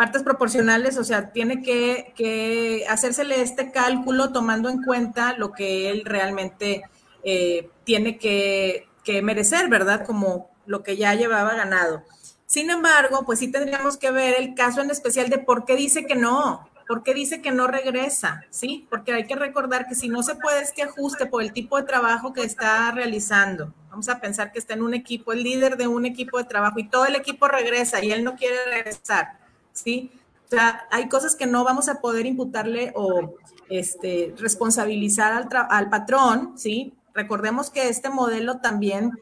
partes 0.00 0.22
proporcionales, 0.22 0.96
o 0.96 1.04
sea, 1.04 1.30
tiene 1.30 1.60
que, 1.60 2.14
que 2.16 2.86
hacérsele 2.88 3.42
este 3.42 3.70
cálculo 3.70 4.32
tomando 4.32 4.70
en 4.70 4.82
cuenta 4.82 5.34
lo 5.36 5.52
que 5.52 5.90
él 5.90 6.06
realmente 6.06 6.84
eh, 7.22 7.68
tiene 7.84 8.16
que, 8.16 8.88
que, 9.04 9.20
merecer, 9.20 9.68
¿verdad? 9.68 10.06
Como 10.06 10.48
lo 10.64 10.82
que 10.82 10.96
ya 10.96 11.14
llevaba 11.14 11.54
ganado. 11.54 12.02
Sin 12.46 12.70
embargo, 12.70 13.24
pues 13.26 13.40
sí 13.40 13.48
tendríamos 13.48 13.98
que 13.98 14.10
ver 14.10 14.36
el 14.38 14.54
caso 14.54 14.80
en 14.80 14.90
especial 14.90 15.28
de 15.28 15.36
por 15.36 15.66
qué 15.66 15.76
dice 15.76 16.06
que 16.06 16.14
no, 16.14 16.66
por 16.88 17.02
qué 17.02 17.12
dice 17.12 17.42
que 17.42 17.50
no 17.50 17.66
regresa, 17.66 18.46
¿sí? 18.48 18.86
Porque 18.88 19.12
hay 19.12 19.26
que 19.26 19.36
recordar 19.36 19.86
que 19.86 19.94
si 19.94 20.08
no 20.08 20.22
se 20.22 20.34
puede 20.34 20.62
este 20.62 20.82
ajuste 20.82 21.26
por 21.26 21.42
el 21.42 21.52
tipo 21.52 21.76
de 21.76 21.82
trabajo 21.82 22.32
que 22.32 22.42
está 22.42 22.90
realizando, 22.90 23.74
vamos 23.90 24.08
a 24.08 24.18
pensar 24.18 24.50
que 24.50 24.60
está 24.60 24.72
en 24.72 24.82
un 24.82 24.94
equipo, 24.94 25.34
el 25.34 25.42
líder 25.42 25.76
de 25.76 25.88
un 25.88 26.06
equipo 26.06 26.38
de 26.38 26.44
trabajo 26.44 26.78
y 26.78 26.88
todo 26.88 27.04
el 27.04 27.16
equipo 27.16 27.48
regresa 27.48 28.02
y 28.02 28.12
él 28.12 28.24
no 28.24 28.34
quiere 28.34 28.64
regresar 28.64 29.39
¿sí? 29.72 30.10
O 30.46 30.50
sea, 30.50 30.86
hay 30.90 31.08
cosas 31.08 31.36
que 31.36 31.46
no 31.46 31.62
vamos 31.64 31.88
a 31.88 32.00
poder 32.00 32.26
imputarle 32.26 32.92
o 32.96 33.36
este, 33.68 34.34
responsabilizar 34.36 35.32
al, 35.32 35.48
al 35.70 35.88
patrón, 35.88 36.54
¿sí? 36.56 36.92
Recordemos 37.14 37.70
que 37.70 37.88
este 37.88 38.10
modelo 38.10 38.58
también 38.58 39.12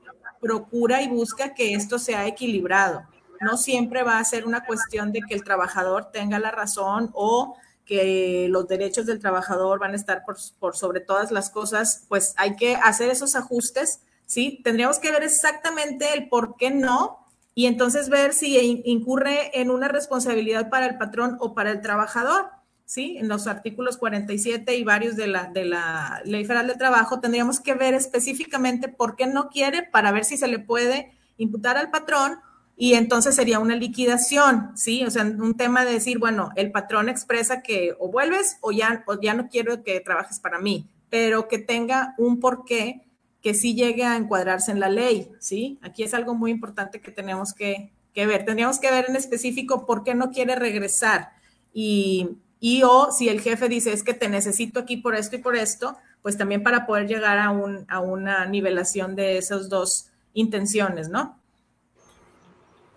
procura 0.40 1.02
y 1.02 1.08
busca 1.08 1.54
que 1.54 1.74
esto 1.74 1.98
sea 1.98 2.26
equilibrado. 2.26 3.02
No 3.40 3.56
siempre 3.56 4.02
va 4.02 4.18
a 4.18 4.24
ser 4.24 4.46
una 4.46 4.64
cuestión 4.64 5.12
de 5.12 5.20
que 5.20 5.34
el 5.34 5.44
trabajador 5.44 6.10
tenga 6.12 6.38
la 6.38 6.50
razón 6.50 7.10
o 7.12 7.56
que 7.84 8.46
los 8.50 8.68
derechos 8.68 9.06
del 9.06 9.18
trabajador 9.18 9.78
van 9.78 9.92
a 9.92 9.96
estar 9.96 10.24
por, 10.24 10.36
por, 10.58 10.76
sobre 10.76 11.00
todas 11.00 11.30
las 11.30 11.50
cosas, 11.50 12.04
pues 12.08 12.34
hay 12.36 12.54
que 12.56 12.76
hacer 12.76 13.08
esos 13.08 13.34
ajustes, 13.34 14.00
¿sí? 14.26 14.60
Tendríamos 14.62 14.98
que 14.98 15.10
ver 15.10 15.22
exactamente 15.22 16.12
el 16.12 16.28
por 16.28 16.56
qué 16.56 16.70
no 16.70 17.26
y 17.58 17.66
entonces 17.66 18.08
ver 18.08 18.34
si 18.34 18.82
incurre 18.84 19.50
en 19.60 19.72
una 19.72 19.88
responsabilidad 19.88 20.70
para 20.70 20.86
el 20.86 20.96
patrón 20.96 21.36
o 21.40 21.54
para 21.54 21.72
el 21.72 21.80
trabajador. 21.80 22.50
¿sí? 22.84 23.16
En 23.18 23.26
los 23.26 23.48
artículos 23.48 23.96
47 23.96 24.76
y 24.76 24.84
varios 24.84 25.16
de 25.16 25.26
la, 25.26 25.46
de 25.46 25.64
la 25.64 26.22
Ley 26.24 26.44
Federal 26.44 26.68
del 26.68 26.78
Trabajo 26.78 27.18
tendríamos 27.18 27.58
que 27.58 27.74
ver 27.74 27.94
específicamente 27.94 28.86
por 28.86 29.16
qué 29.16 29.26
no 29.26 29.48
quiere 29.48 29.82
para 29.82 30.12
ver 30.12 30.24
si 30.24 30.36
se 30.36 30.46
le 30.46 30.60
puede 30.60 31.10
imputar 31.36 31.76
al 31.76 31.90
patrón 31.90 32.38
y 32.76 32.94
entonces 32.94 33.34
sería 33.34 33.58
una 33.58 33.74
liquidación, 33.74 34.70
¿sí? 34.76 35.04
O 35.04 35.10
sea, 35.10 35.24
un 35.24 35.56
tema 35.56 35.84
de 35.84 35.94
decir, 35.94 36.20
bueno, 36.20 36.50
el 36.54 36.70
patrón 36.70 37.08
expresa 37.08 37.60
que 37.60 37.96
o 37.98 38.08
vuelves 38.08 38.58
o 38.60 38.70
ya, 38.70 39.02
o 39.08 39.20
ya 39.20 39.34
no 39.34 39.48
quiero 39.48 39.82
que 39.82 39.98
trabajes 39.98 40.38
para 40.38 40.60
mí, 40.60 40.88
pero 41.10 41.48
que 41.48 41.58
tenga 41.58 42.14
un 42.18 42.38
porqué 42.38 43.07
que 43.42 43.54
sí 43.54 43.74
llegue 43.74 44.04
a 44.04 44.16
encuadrarse 44.16 44.72
en 44.72 44.80
la 44.80 44.88
ley, 44.88 45.30
¿sí? 45.38 45.78
Aquí 45.82 46.02
es 46.02 46.14
algo 46.14 46.34
muy 46.34 46.50
importante 46.50 47.00
que 47.00 47.12
tenemos 47.12 47.54
que, 47.54 47.92
ver. 48.14 48.44
Tendríamos 48.44 48.80
que 48.80 48.90
ver 48.90 49.06
en 49.08 49.14
específico 49.14 49.86
por 49.86 50.02
qué 50.02 50.14
no 50.14 50.32
quiere 50.32 50.56
regresar 50.56 51.30
y, 51.72 52.30
y, 52.58 52.82
o 52.82 53.12
si 53.12 53.28
el 53.28 53.40
jefe 53.40 53.68
dice 53.68 53.92
es 53.92 54.02
que 54.02 54.12
te 54.12 54.28
necesito 54.28 54.80
aquí 54.80 54.96
por 54.96 55.14
esto 55.14 55.36
y 55.36 55.38
por 55.38 55.54
esto, 55.54 55.96
pues 56.20 56.36
también 56.36 56.64
para 56.64 56.84
poder 56.84 57.06
llegar 57.06 57.38
a, 57.38 57.50
un, 57.50 57.84
a 57.88 58.00
una 58.00 58.44
nivelación 58.46 59.14
de 59.14 59.38
esas 59.38 59.68
dos 59.68 60.10
intenciones, 60.34 61.08
¿no? 61.08 61.38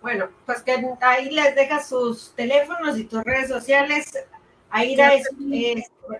Bueno, 0.00 0.28
pues 0.44 0.62
que 0.62 0.74
ahí 1.00 1.30
les 1.30 1.54
deja 1.54 1.80
sus 1.80 2.32
teléfonos 2.34 2.98
y 2.98 3.04
tus 3.04 3.22
redes 3.22 3.48
sociales. 3.48 4.12
Aida 4.72 5.14
es, 5.14 5.28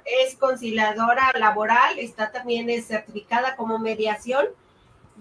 es, 0.04 0.36
conciliadora 0.36 1.32
laboral, 1.38 1.98
está 1.98 2.30
también 2.30 2.70
es 2.70 2.86
certificada 2.86 3.56
como 3.56 3.78
mediación. 3.78 4.46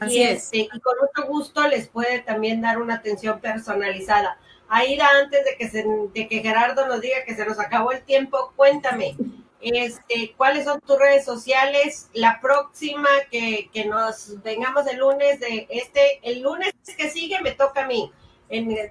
y, 0.07 0.21
este, 0.21 0.69
y 0.71 0.79
con 0.79 0.95
mucho 1.01 1.27
gusto 1.27 1.67
les 1.67 1.87
puede 1.87 2.19
también 2.19 2.61
dar 2.61 2.79
una 2.81 2.95
atención 2.95 3.39
personalizada. 3.39 4.37
Aida, 4.67 5.07
antes 5.21 5.43
de 5.45 5.55
que, 5.57 5.69
se, 5.69 5.85
de 6.13 6.27
que 6.27 6.39
Gerardo 6.41 6.87
nos 6.87 7.01
diga 7.01 7.23
que 7.25 7.35
se 7.35 7.45
nos 7.45 7.59
acabó 7.59 7.91
el 7.91 8.03
tiempo, 8.03 8.53
cuéntame, 8.55 9.15
este, 9.61 10.33
¿cuáles 10.37 10.65
son 10.65 10.79
tus 10.81 10.99
redes 10.99 11.25
sociales? 11.25 12.09
La 12.13 12.39
próxima 12.41 13.09
que, 13.29 13.69
que 13.73 13.85
nos 13.85 14.41
vengamos 14.43 14.87
el 14.87 14.97
lunes 14.97 15.39
de 15.39 15.67
este, 15.69 16.19
el 16.23 16.41
lunes 16.41 16.73
que 16.97 17.09
sigue 17.09 17.41
me 17.41 17.51
toca 17.51 17.83
a 17.83 17.87
mí 17.87 18.11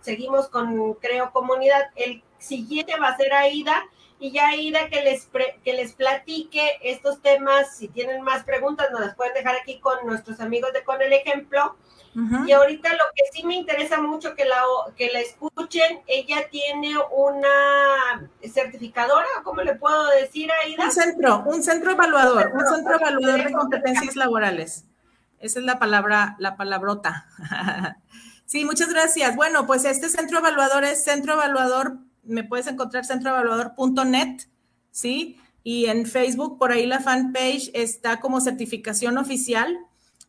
seguimos 0.02 0.48
con 0.48 0.94
Creo 0.94 1.32
Comunidad. 1.32 1.90
El 1.96 2.22
siguiente 2.38 2.94
va 2.98 3.08
a 3.08 3.16
ser 3.16 3.32
Aida 3.32 3.84
y 4.20 4.32
ya 4.32 4.48
Aida 4.48 4.88
que 4.88 5.02
les, 5.02 5.28
que 5.64 5.72
les 5.72 5.94
platique 5.94 6.78
estos 6.82 7.20
temas. 7.22 7.76
Si 7.76 7.88
tienen 7.88 8.22
más 8.22 8.44
preguntas, 8.44 8.88
nos 8.92 9.00
las 9.00 9.16
pueden 9.16 9.32
dejar 9.34 9.56
aquí 9.56 9.80
con 9.80 10.06
nuestros 10.06 10.40
amigos 10.40 10.72
de 10.72 10.84
Con 10.84 11.00
el 11.02 11.12
Ejemplo. 11.12 11.76
Y 12.44 12.50
ahorita 12.50 12.90
lo 12.90 13.04
que 13.14 13.22
sí 13.32 13.46
me 13.46 13.54
interesa 13.54 14.00
mucho 14.00 14.34
que 14.34 14.44
la, 14.44 14.60
que 14.96 15.10
la 15.12 15.20
escuchen, 15.20 16.02
ella 16.08 16.48
tiene 16.50 16.96
una 17.12 18.28
certificadora, 18.52 19.28
¿cómo 19.44 19.62
le 19.62 19.76
puedo 19.76 20.08
decir, 20.08 20.50
Aida? 20.50 20.86
Un 20.86 20.90
centro, 20.90 21.44
un 21.46 21.62
centro 21.62 21.92
evaluador, 21.92 22.50
un 22.52 22.66
centro 22.66 22.96
evaluador 22.96 23.44
de 23.44 23.52
competencias 23.52 24.16
laborales. 24.16 24.86
Esa 25.38 25.60
es 25.60 25.64
la 25.64 25.78
palabra, 25.78 26.34
la 26.38 26.56
palabrota. 26.56 27.26
Sí, 28.50 28.64
muchas 28.64 28.88
gracias. 28.88 29.36
Bueno, 29.36 29.64
pues 29.64 29.84
este 29.84 30.08
centro 30.08 30.38
evaluador 30.38 30.82
es 30.82 31.04
centro 31.04 31.34
evaluador, 31.34 31.98
me 32.22 32.44
puedes 32.44 32.66
encontrar 32.66 33.04
centroevaluador.net, 33.04 34.42
¿sí? 34.90 35.38
Y 35.62 35.86
en 35.86 36.06
Facebook, 36.06 36.58
por 36.58 36.72
ahí 36.72 36.86
la 36.86 37.00
fanpage 37.00 37.70
está 37.74 38.20
como 38.20 38.40
certificación 38.40 39.18
oficial. 39.18 39.78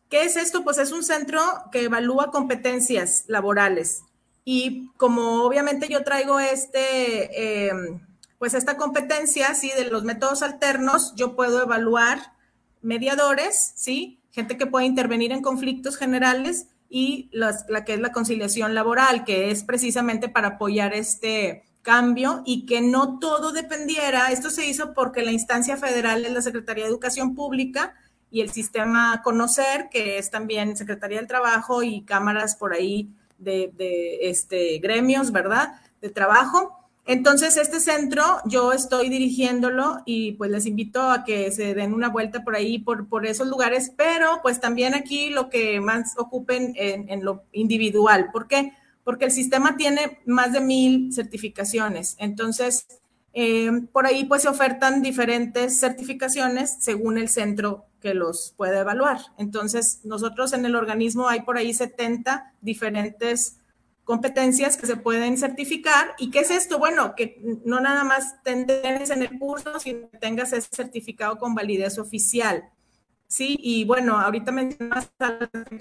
¿Qué 0.08 0.24
es 0.24 0.36
esto? 0.36 0.62
Pues 0.62 0.78
es 0.78 0.92
un 0.92 1.02
centro 1.02 1.40
que 1.70 1.84
evalúa 1.84 2.30
competencias 2.30 3.24
laborales. 3.28 4.02
Y 4.44 4.88
como 4.96 5.44
obviamente 5.44 5.88
yo 5.88 6.04
traigo 6.04 6.38
este, 6.40 7.68
em, 7.68 8.00
pues 8.38 8.54
esta 8.54 8.76
competencia, 8.76 9.54
¿sí? 9.54 9.70
De 9.76 9.86
los 9.86 10.04
métodos 10.04 10.42
alternos, 10.42 11.14
yo 11.16 11.34
puedo 11.36 11.62
evaluar 11.62 12.34
mediadores, 12.82 13.72
¿sí? 13.76 14.20
Gente 14.32 14.56
que 14.58 14.66
puede 14.66 14.86
intervenir 14.86 15.32
en 15.32 15.42
conflictos 15.42 15.96
generales 15.96 16.66
y 16.90 17.30
la 17.32 17.84
que 17.84 17.94
es 17.94 18.00
la 18.00 18.12
conciliación 18.12 18.74
laboral, 18.74 19.24
que 19.24 19.50
es 19.50 19.64
precisamente 19.64 20.28
para 20.28 20.48
apoyar 20.48 20.92
este 20.92 21.64
cambio 21.82 22.42
y 22.46 22.64
que 22.64 22.80
no 22.80 23.18
todo 23.18 23.52
dependiera. 23.52 24.30
Esto 24.32 24.50
se 24.50 24.66
hizo 24.66 24.94
porque 24.94 25.22
la 25.22 25.32
instancia 25.32 25.76
federal 25.76 26.24
es 26.24 26.32
la 26.32 26.42
Secretaría 26.42 26.84
de 26.84 26.90
Educación 26.90 27.34
Pública 27.34 27.94
y 28.30 28.40
el 28.40 28.50
sistema 28.50 29.20
Conocer, 29.22 29.88
que 29.90 30.18
es 30.18 30.30
también 30.30 30.76
Secretaría 30.76 31.18
del 31.18 31.26
Trabajo 31.26 31.82
y 31.82 32.02
cámaras 32.02 32.56
por 32.56 32.72
ahí 32.72 33.10
de, 33.38 34.18
este, 34.22 34.78
gremios, 34.78 35.32
¿verdad? 35.32 35.74
De 36.00 36.08
trabajo. 36.08 36.78
Entonces, 37.04 37.56
este 37.56 37.80
centro 37.80 38.22
yo 38.46 38.72
estoy 38.72 39.08
dirigiéndolo 39.08 40.02
y 40.06 40.32
pues 40.32 40.50
les 40.50 40.66
invito 40.66 41.10
a 41.10 41.24
que 41.24 41.50
se 41.50 41.74
den 41.74 41.94
una 41.94 42.08
vuelta 42.08 42.44
por 42.44 42.54
ahí, 42.54 42.78
por, 42.78 43.08
por 43.08 43.26
esos 43.26 43.48
lugares, 43.48 43.92
pero 43.96 44.38
pues 44.40 44.60
también 44.60 44.94
aquí 44.94 45.30
lo 45.30 45.50
que 45.50 45.80
más 45.80 46.14
ocupen 46.16 46.72
en, 46.76 47.24
lo 47.24 47.42
individual. 47.52 48.30
¿Por 48.32 48.46
qué? 48.46 48.72
Porque 49.04 49.24
el 49.26 49.30
sistema 49.32 49.76
tiene 49.76 50.20
más 50.26 50.52
de 50.52 50.60
mil 50.60 51.12
certificaciones. 51.12 52.16
Entonces, 52.18 52.86
eh, 53.34 53.70
por 53.92 54.06
ahí 54.06 54.24
pues 54.24 54.42
se 54.42 54.48
ofertan 54.48 55.02
diferentes 55.02 55.80
certificaciones 55.80 56.76
según 56.80 57.16
el 57.16 57.28
centro 57.28 57.86
que 58.00 58.14
los 58.14 58.52
puede 58.56 58.78
evaluar. 58.78 59.18
Entonces, 59.38 60.00
nosotros 60.04 60.52
en 60.52 60.66
el 60.66 60.76
organismo 60.76 61.28
hay 61.28 61.42
por 61.42 61.56
ahí 61.56 61.72
70 61.72 62.52
diferentes 62.60 63.58
competencias 64.04 64.76
que 64.76 64.86
se 64.86 64.96
pueden 64.96 65.38
certificar. 65.38 66.14
¿Y 66.18 66.30
qué 66.30 66.40
es 66.40 66.50
esto? 66.50 66.78
Bueno, 66.78 67.14
que 67.16 67.40
no 67.64 67.80
nada 67.80 68.04
más 68.04 68.42
tengas 68.42 69.10
en 69.10 69.22
el 69.22 69.38
curso, 69.38 69.78
sino 69.78 70.10
que 70.10 70.18
tengas 70.18 70.52
ese 70.52 70.68
certificado 70.70 71.38
con 71.38 71.54
validez 71.54 71.98
oficial. 71.98 72.64
Sí, 73.28 73.56
y 73.60 73.84
bueno, 73.84 74.18
ahorita 74.18 74.52
mencionas 74.52 75.10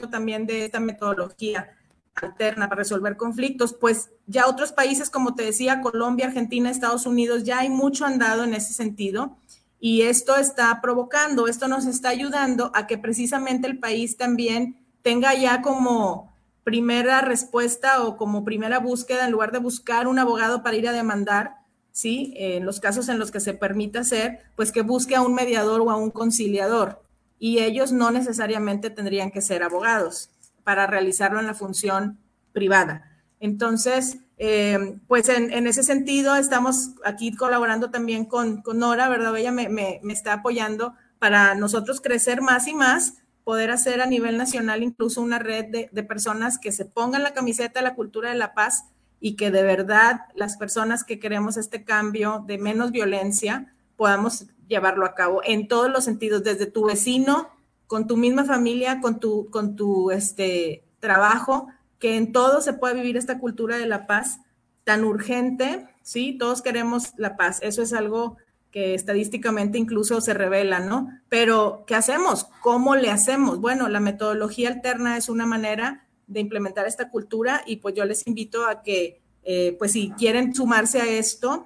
también 0.10 0.46
de 0.46 0.66
esta 0.66 0.80
metodología 0.80 1.70
alterna 2.16 2.68
para 2.68 2.80
resolver 2.80 3.18
conflictos, 3.18 3.74
pues 3.74 4.10
ya 4.28 4.48
otros 4.48 4.72
países, 4.72 5.10
como 5.10 5.36
te 5.36 5.44
decía, 5.44 5.82
Colombia, 5.82 6.28
Argentina, 6.28 6.70
Estados 6.70 7.06
Unidos, 7.06 7.44
ya 7.44 7.60
hay 7.60 7.70
mucho 7.70 8.06
andado 8.06 8.44
en 8.44 8.54
ese 8.54 8.74
sentido 8.74 9.38
y 9.80 10.04
esto 10.04 10.36
está 10.36 10.80
provocando, 10.82 11.48
esto 11.48 11.68
nos 11.68 11.86
está 11.86 12.10
ayudando 12.10 12.72
a 12.76 12.86
que 12.86 12.98
precisamente 12.98 13.68
el 13.68 13.80
país 13.80 14.18
también 14.18 14.78
tenga 15.02 15.34
ya 15.34 15.62
como 15.62 16.32
primera 16.64 17.22
respuesta 17.22 18.04
o 18.04 18.18
como 18.18 18.44
primera 18.44 18.78
búsqueda, 18.78 19.26
en 19.26 19.32
lugar 19.32 19.52
de 19.52 19.58
buscar 19.58 20.08
un 20.08 20.20
abogado 20.20 20.62
para 20.62 20.78
ir 20.78 20.88
a 20.88 20.94
demandar, 20.94 21.56
¿sí? 21.92 22.34
En 22.38 22.66
los 22.66 22.80
casos 22.80 23.10
en 23.10 23.18
los 23.18 23.32
que 23.32 23.40
se 23.40 23.56
permita 23.56 24.02
hacer, 24.02 24.42
pues 24.56 24.72
que 24.72 24.84
busque 24.84 25.16
a 25.16 25.24
un 25.24 25.34
mediador 25.34 25.82
o 25.82 25.90
a 25.90 25.96
un 25.96 26.12
conciliador. 26.12 27.02
Y 27.40 27.60
ellos 27.60 27.92
no 27.92 28.12
necesariamente 28.12 28.92
tendrían 28.92 29.32
que 29.32 29.42
ser 29.42 29.64
abogados 29.64 30.30
para 30.64 30.88
realizarlo 30.88 31.40
en 31.40 31.48
la 31.48 31.54
función 31.54 32.20
privada. 32.52 33.10
Entonces, 33.40 34.20
eh, 34.38 35.00
pues 35.08 35.30
en, 35.30 35.68
ese 35.68 35.84
sentido, 35.84 36.36
estamos 36.36 36.92
aquí 37.04 37.36
colaborando 37.36 37.90
también 37.90 38.26
con, 38.26 38.64
Nora, 38.74 39.10
¿verdad? 39.10 39.36
Ella 39.38 39.52
me, 39.52 39.70
me 39.70 40.14
está 40.14 40.34
apoyando 40.34 40.94
para 41.20 41.56
nosotros 41.56 42.02
crecer 42.02 42.42
más 42.42 42.68
y 42.68 42.74
más 42.74 43.22
poder 43.44 43.72
hacer 43.72 44.02
a 44.02 44.06
nivel 44.06 44.38
nacional 44.38 44.84
incluso 44.84 45.22
una 45.22 45.40
red 45.40 45.90
de, 45.92 46.04
personas 46.04 46.60
que 46.60 46.72
se 46.72 46.86
pongan 46.86 47.24
la 47.24 47.34
camiseta 47.34 47.80
de 47.80 47.84
la 47.84 47.96
cultura 47.96 48.30
de 48.30 48.36
la 48.36 48.54
paz 48.54 48.86
y 49.20 49.36
que 49.36 49.52
de 49.52 49.64
verdad 49.64 50.22
las 50.36 50.58
personas 50.58 51.04
que 51.04 51.20
queremos 51.20 51.58
este 51.58 51.84
cambio 51.84 52.44
de 52.48 52.58
menos 52.58 52.92
violencia 52.92 53.74
podamos 53.96 54.48
llevarlo 54.68 55.06
a 55.06 55.16
cabo 55.16 55.42
en 55.44 55.68
todos 55.68 55.92
los 55.92 56.06
sentidos, 56.06 56.44
desde 56.44 56.66
tu 56.66 56.86
vecino, 56.86 57.50
con 57.92 58.08
tu 58.08 58.16
misma 58.16 58.46
familia, 58.46 59.02
con 59.02 59.20
tu, 59.20 59.50
con 59.50 59.76
tu 59.76 60.12
este, 60.12 60.86
trabajo, 61.02 61.68
que 62.00 62.16
en 62.16 62.32
todo 62.32 62.62
se 62.62 62.72
pueda 62.72 62.94
vivir 62.94 63.18
esta 63.18 63.38
cultura 63.38 63.78
de 63.78 63.86
la 63.86 64.08
paz 64.08 64.40
tan 64.86 65.04
urgente, 65.04 65.90
¿sí? 66.02 66.38
Todos 66.40 66.62
queremos 66.62 67.12
la 67.18 67.36
paz, 67.36 67.60
eso 67.62 67.82
es 67.82 67.92
algo 67.92 68.38
que 68.72 68.94
estadísticamente 68.94 69.78
incluso 69.78 70.22
se 70.22 70.34
revela, 70.34 70.80
¿no? 70.80 71.10
Pero, 71.28 71.84
¿qué 71.86 71.96
hacemos? 71.96 72.48
¿Cómo 72.62 72.96
le 72.96 73.12
hacemos? 73.12 73.60
Bueno, 73.60 73.90
la 73.90 74.00
metodología 74.00 74.70
alterna 74.70 75.18
es 75.18 75.28
una 75.28 75.46
manera 75.46 76.08
de 76.28 76.40
implementar 76.40 76.88
esta 76.88 77.10
cultura 77.10 77.62
y 77.66 77.76
pues 77.76 77.94
yo 77.94 78.06
les 78.06 78.26
invito 78.26 78.68
a 78.68 78.84
que, 78.84 79.22
eh, 79.44 79.76
pues 79.78 79.92
si 79.92 80.12
quieren 80.12 80.56
sumarse 80.56 81.02
a 81.02 81.10
esto 81.10 81.66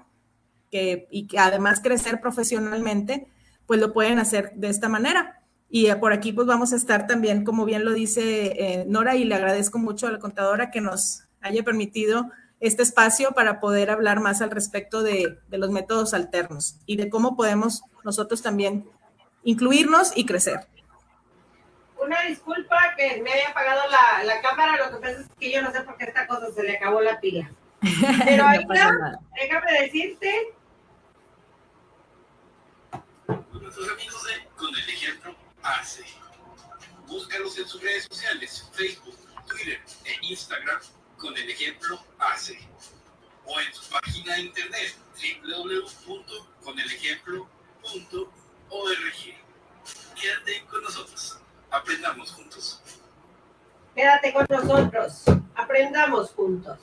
que, 0.72 1.08
y 1.12 1.28
que 1.28 1.38
además 1.38 1.82
crecer 1.82 2.20
profesionalmente, 2.20 3.28
pues 3.68 3.80
lo 3.80 3.94
pueden 3.94 4.18
hacer 4.18 4.54
de 4.56 4.70
esta 4.70 4.90
manera. 4.90 5.44
Y 5.70 5.88
eh, 5.88 5.96
por 5.96 6.14
aquí 6.14 6.32
pues 6.32 6.48
vamos 6.48 6.74
a 6.74 6.76
estar 6.76 7.08
también, 7.08 7.44
como 7.44 7.66
bien 7.66 7.86
lo 7.86 7.94
dice 7.94 8.54
eh, 8.58 8.86
Nora, 8.88 9.16
y 9.16 9.26
le 9.26 9.36
agradezco 9.36 9.78
mucho 9.78 10.08
a 10.08 10.12
la 10.12 10.20
contadora 10.20 10.72
que 10.72 10.82
nos 10.82 11.24
haya 11.42 11.64
permitido 11.64 12.32
este 12.60 12.84
espacio 12.84 13.34
para 13.34 13.60
poder 13.60 13.90
hablar 13.92 14.20
más 14.20 14.42
al 14.42 14.52
respecto 14.52 15.04
de, 15.04 15.38
los 15.50 15.70
métodos 15.70 16.14
alternos 16.14 16.78
y 16.86 16.98
de 16.98 17.10
cómo 17.10 17.36
podemos 17.36 17.84
nosotros 18.04 18.42
también 18.42 18.90
incluirnos 19.44 20.16
y 20.16 20.26
crecer. 20.26 20.68
Una 22.02 22.22
disculpa 22.22 22.78
que 22.98 23.22
me 23.22 23.32
haya 23.32 23.50
apagado 23.50 23.82
la, 24.26 24.42
cámara, 24.42 24.78
lo 24.78 24.96
que 24.96 25.02
pasa 25.02 25.22
es 25.22 25.28
que 25.40 25.52
yo 25.52 25.62
no 25.62 25.72
sé 25.72 25.82
por 25.82 25.98
qué 25.98 26.06
esta 26.06 26.28
cosa 26.28 26.52
se 26.52 26.64
le 26.64 26.78
acabó 26.78 27.02
la 27.02 27.20
pila. 27.20 27.52
Pero 28.26 28.46
ahí 28.46 28.66
déjame 29.36 29.82
decirte. 29.82 30.54
Nuestros 33.28 33.90
amigos 33.92 34.24
de 34.26 34.50
Con 34.56 34.70
el 34.76 34.90
Ejemplo 34.90 35.45
hace. 35.66 36.06
Búscalos 37.08 37.58
en 37.58 37.68
sus 37.68 37.82
redes 37.82 38.06
sociales, 38.10 38.70
Facebook, 38.74 39.18
Twitter 39.48 39.82
e 40.06 40.16
Instagram 40.22 40.80
con 41.18 41.36
el 41.38 41.50
ejemplo 41.50 42.00
hace 42.20 42.58
o 43.46 43.60
en 43.60 43.74
su 43.74 43.90
página 43.90 44.36
de 44.36 44.42
internet 44.42 44.96
www.conelejemplo.org. 45.46 47.50
Quédate 50.20 50.66
con 50.66 50.84
nosotros, 50.84 51.40
aprendamos 51.70 52.32
juntos. 52.32 52.82
Quédate 53.94 54.34
con 54.34 54.48
nosotros, 54.50 55.24
aprendamos 55.56 56.32
juntos. 56.32 56.80